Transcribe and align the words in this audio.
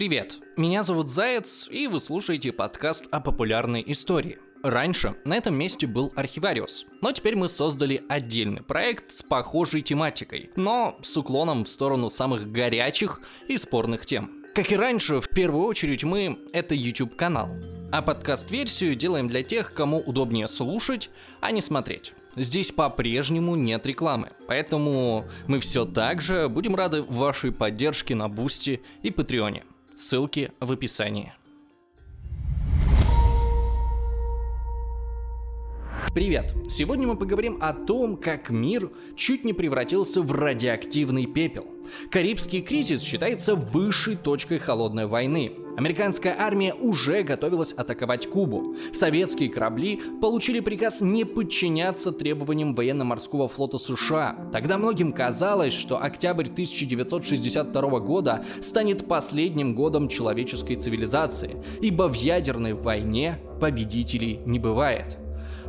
Привет, 0.00 0.38
меня 0.56 0.82
зовут 0.82 1.10
Заяц, 1.10 1.68
и 1.70 1.86
вы 1.86 2.00
слушаете 2.00 2.52
подкаст 2.52 3.04
о 3.10 3.20
популярной 3.20 3.84
истории. 3.86 4.38
Раньше 4.62 5.16
на 5.26 5.36
этом 5.36 5.54
месте 5.54 5.86
был 5.86 6.10
архивариус, 6.16 6.86
но 7.02 7.12
теперь 7.12 7.36
мы 7.36 7.50
создали 7.50 8.02
отдельный 8.08 8.62
проект 8.62 9.12
с 9.12 9.22
похожей 9.22 9.82
тематикой, 9.82 10.48
но 10.56 10.98
с 11.02 11.14
уклоном 11.18 11.66
в 11.66 11.68
сторону 11.68 12.08
самых 12.08 12.50
горячих 12.50 13.20
и 13.46 13.58
спорных 13.58 14.06
тем. 14.06 14.42
Как 14.54 14.72
и 14.72 14.76
раньше, 14.76 15.20
в 15.20 15.28
первую 15.28 15.66
очередь 15.66 16.02
мы— 16.02 16.38
это 16.54 16.74
YouTube-канал, 16.74 17.50
а 17.92 18.00
подкаст-версию 18.00 18.94
делаем 18.94 19.28
для 19.28 19.42
тех, 19.42 19.74
кому 19.74 19.98
удобнее 19.98 20.48
слушать, 20.48 21.10
а 21.42 21.50
не 21.50 21.60
смотреть. 21.60 22.14
Здесь 22.36 22.72
по-прежнему 22.72 23.54
нет 23.54 23.84
рекламы, 23.84 24.32
поэтому 24.46 25.26
мы 25.46 25.60
все 25.60 25.84
так 25.84 26.22
же 26.22 26.48
будем 26.48 26.74
рады 26.74 27.02
вашей 27.02 27.52
поддержке 27.52 28.14
на 28.14 28.30
Бусти 28.30 28.80
и 29.02 29.10
Патреоне. 29.10 29.64
Ссылки 30.00 30.50
в 30.60 30.72
описании. 30.72 31.34
Привет! 36.14 36.54
Сегодня 36.70 37.06
мы 37.06 37.16
поговорим 37.16 37.58
о 37.60 37.74
том, 37.74 38.16
как 38.16 38.48
мир 38.48 38.90
чуть 39.14 39.44
не 39.44 39.52
превратился 39.52 40.22
в 40.22 40.32
радиоактивный 40.32 41.26
пепел. 41.26 41.66
Карибский 42.10 42.60
кризис 42.60 43.02
считается 43.02 43.54
высшей 43.54 44.16
точкой 44.16 44.58
холодной 44.58 45.06
войны. 45.06 45.52
Американская 45.76 46.36
армия 46.38 46.74
уже 46.74 47.22
готовилась 47.22 47.72
атаковать 47.72 48.28
Кубу. 48.28 48.76
Советские 48.92 49.48
корабли 49.48 50.00
получили 50.20 50.60
приказ 50.60 51.00
не 51.00 51.24
подчиняться 51.24 52.12
требованиям 52.12 52.74
военно-морского 52.74 53.48
флота 53.48 53.78
США. 53.78 54.50
Тогда 54.52 54.76
многим 54.76 55.12
казалось, 55.12 55.72
что 55.72 56.02
октябрь 56.02 56.48
1962 56.48 58.00
года 58.00 58.44
станет 58.60 59.06
последним 59.06 59.74
годом 59.74 60.08
человеческой 60.08 60.74
цивилизации, 60.74 61.62
ибо 61.80 62.08
в 62.08 62.14
ядерной 62.14 62.74
войне 62.74 63.38
победителей 63.60 64.40
не 64.44 64.58
бывает. 64.58 65.16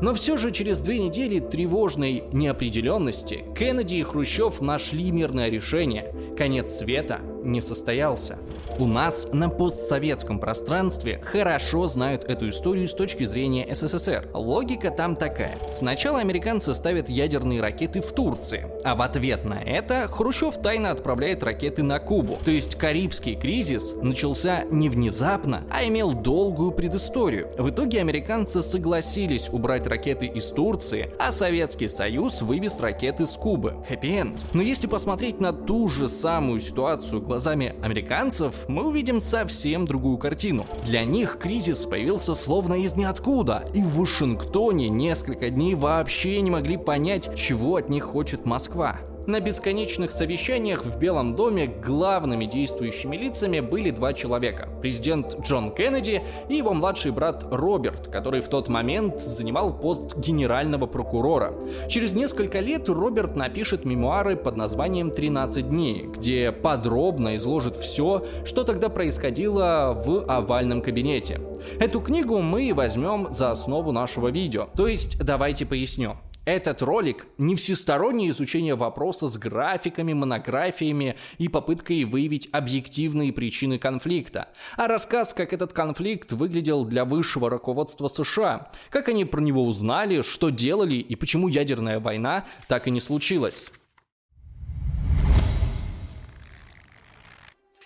Но 0.01 0.15
все 0.15 0.37
же 0.37 0.51
через 0.51 0.81
две 0.81 0.99
недели 0.99 1.39
тревожной 1.39 2.23
неопределенности 2.33 3.45
Кеннеди 3.55 3.95
и 3.95 4.03
Хрущев 4.03 4.59
нашли 4.59 5.11
мирное 5.11 5.49
решение. 5.49 6.13
Конец 6.35 6.73
света 6.73 7.21
не 7.43 7.61
состоялся. 7.61 8.37
У 8.79 8.85
нас 8.85 9.27
на 9.31 9.49
постсоветском 9.49 10.39
пространстве 10.39 11.21
хорошо 11.23 11.87
знают 11.87 12.23
эту 12.25 12.49
историю 12.49 12.87
с 12.87 12.93
точки 12.93 13.23
зрения 13.25 13.67
СССР. 13.73 14.29
Логика 14.33 14.91
там 14.91 15.15
такая. 15.15 15.57
Сначала 15.71 16.19
американцы 16.19 16.73
ставят 16.73 17.09
ядерные 17.09 17.61
ракеты 17.61 18.01
в 18.01 18.11
Турции, 18.11 18.67
а 18.83 18.95
в 18.95 19.01
ответ 19.01 19.45
на 19.45 19.61
это 19.61 20.07
Хрущев 20.07 20.61
тайно 20.61 20.91
отправляет 20.91 21.43
ракеты 21.43 21.83
на 21.83 21.99
Кубу. 21.99 22.37
То 22.43 22.51
есть 22.51 22.75
Карибский 22.75 23.35
кризис 23.35 23.95
начался 24.01 24.63
не 24.71 24.89
внезапно, 24.89 25.63
а 25.69 25.85
имел 25.85 26.13
долгую 26.13 26.71
предысторию. 26.71 27.49
В 27.57 27.69
итоге 27.69 27.99
американцы 27.99 28.61
согласились 28.61 29.49
убрать 29.49 29.87
ракеты 29.87 30.27
из 30.27 30.47
Турции, 30.47 31.11
а 31.19 31.31
Советский 31.31 31.87
Союз 31.87 32.41
вывез 32.41 32.79
ракеты 32.79 33.25
с 33.25 33.33
Кубы. 33.33 33.83
Хэппи-энд. 33.87 34.37
Но 34.53 34.61
если 34.61 34.87
посмотреть 34.87 35.39
на 35.39 35.53
ту 35.53 35.87
же 35.87 36.07
самую 36.07 36.59
ситуацию 36.59 37.21
глазами 37.31 37.75
американцев, 37.81 38.53
мы 38.67 38.85
увидим 38.85 39.21
совсем 39.21 39.85
другую 39.85 40.17
картину. 40.17 40.65
Для 40.83 41.05
них 41.05 41.37
кризис 41.39 41.85
появился 41.85 42.35
словно 42.35 42.73
из 42.73 42.97
ниоткуда, 42.97 43.69
и 43.73 43.81
в 43.81 43.95
Вашингтоне 43.95 44.89
несколько 44.89 45.49
дней 45.49 45.75
вообще 45.75 46.41
не 46.41 46.51
могли 46.51 46.75
понять, 46.75 47.33
чего 47.37 47.77
от 47.77 47.87
них 47.87 48.03
хочет 48.03 48.45
Москва. 48.45 48.99
На 49.27 49.39
бесконечных 49.39 50.11
совещаниях 50.11 50.83
в 50.83 50.97
Белом 50.97 51.35
доме 51.35 51.67
главными 51.67 52.45
действующими 52.45 53.15
лицами 53.15 53.59
были 53.59 53.91
два 53.91 54.13
человека. 54.13 54.67
Президент 54.81 55.39
Джон 55.41 55.71
Кеннеди 55.75 56.23
и 56.49 56.55
его 56.55 56.73
младший 56.73 57.11
брат 57.11 57.45
Роберт, 57.51 58.07
который 58.07 58.41
в 58.41 58.49
тот 58.49 58.67
момент 58.67 59.21
занимал 59.21 59.77
пост 59.77 60.17
генерального 60.17 60.87
прокурора. 60.87 61.53
Через 61.87 62.13
несколько 62.13 62.59
лет 62.61 62.89
Роберт 62.89 63.35
напишет 63.35 63.85
мемуары 63.85 64.35
под 64.35 64.55
названием 64.57 65.09
«13 65.09 65.61
дней», 65.61 66.07
где 66.07 66.51
подробно 66.51 67.35
изложит 67.35 67.75
все, 67.75 68.25
что 68.43 68.63
тогда 68.63 68.89
происходило 68.89 70.01
в 70.03 70.25
овальном 70.25 70.81
кабинете. 70.81 71.39
Эту 71.79 72.01
книгу 72.01 72.39
мы 72.39 72.73
возьмем 72.73 73.31
за 73.31 73.51
основу 73.51 73.91
нашего 73.91 74.29
видео. 74.29 74.67
То 74.75 74.87
есть 74.87 75.23
давайте 75.23 75.67
поясню. 75.67 76.17
Этот 76.51 76.81
ролик 76.81 77.27
не 77.37 77.55
всестороннее 77.55 78.31
изучение 78.31 78.75
вопроса 78.75 79.29
с 79.29 79.37
графиками, 79.37 80.11
монографиями 80.11 81.15
и 81.37 81.47
попыткой 81.47 82.03
выявить 82.03 82.49
объективные 82.51 83.31
причины 83.31 83.79
конфликта, 83.79 84.49
а 84.75 84.87
рассказ, 84.87 85.33
как 85.33 85.53
этот 85.53 85.71
конфликт 85.71 86.33
выглядел 86.33 86.83
для 86.83 87.05
высшего 87.05 87.49
руководства 87.49 88.09
США, 88.09 88.69
как 88.89 89.07
они 89.07 89.23
про 89.23 89.39
него 89.39 89.63
узнали, 89.63 90.23
что 90.23 90.49
делали 90.49 90.95
и 90.95 91.15
почему 91.15 91.47
ядерная 91.47 92.01
война 92.01 92.45
так 92.67 92.85
и 92.85 92.91
не 92.91 92.99
случилась. 92.99 93.67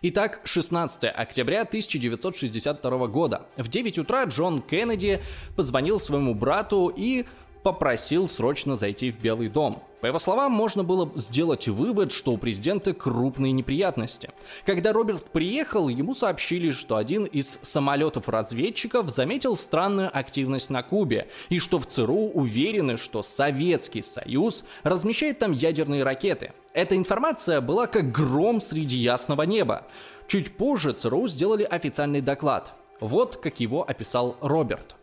Итак, 0.08 0.42
16 0.44 1.06
октября 1.06 1.62
1962 1.62 3.08
года. 3.08 3.48
В 3.58 3.68
9 3.68 3.98
утра 3.98 4.26
Джон 4.26 4.62
Кеннеди 4.62 5.24
позвонил 5.56 6.00
своему 6.00 6.36
брату 6.36 6.94
и 6.96 7.26
попросил 7.66 8.30
срочно 8.30 8.76
зайти 8.76 9.10
в 9.10 9.20
Белый 9.20 9.50
дом. 9.50 9.82
По 10.00 10.06
его 10.06 10.20
словам, 10.20 10.52
можно 10.52 10.84
было 10.84 11.12
сделать 11.16 11.68
вывод, 11.68 12.12
что 12.12 12.34
у 12.34 12.38
президента 12.38 12.94
крупные 12.94 13.54
неприятности. 13.54 14.30
Когда 14.68 14.94
Роберт 14.94 15.32
приехал, 15.32 15.90
ему 15.90 16.14
сообщили, 16.14 16.70
что 16.70 16.96
один 16.96 17.24
из 17.24 17.58
самолетов-разведчиков 17.64 19.10
заметил 19.10 19.56
странную 19.56 20.16
активность 20.16 20.70
на 20.70 20.84
Кубе, 20.84 21.28
и 21.50 21.58
что 21.58 21.80
в 21.80 21.88
ЦРУ 21.88 22.34
уверены, 22.36 22.98
что 22.98 23.24
Советский 23.24 24.04
Союз 24.04 24.64
размещает 24.84 25.40
там 25.40 25.52
ядерные 25.52 26.04
ракеты. 26.04 26.54
Эта 26.72 26.96
информация 26.96 27.62
была 27.62 27.88
как 27.88 28.12
гром 28.12 28.62
среди 28.62 28.98
ясного 28.98 29.42
неба. 29.42 29.88
Чуть 30.28 30.56
позже 30.56 30.94
ЦРУ 30.94 31.28
сделали 31.28 31.64
официальный 31.64 32.22
доклад. 32.22 32.74
Вот 33.00 33.38
как 33.38 33.60
его 33.60 33.84
описал 33.90 34.38
Роберт. 34.40 34.96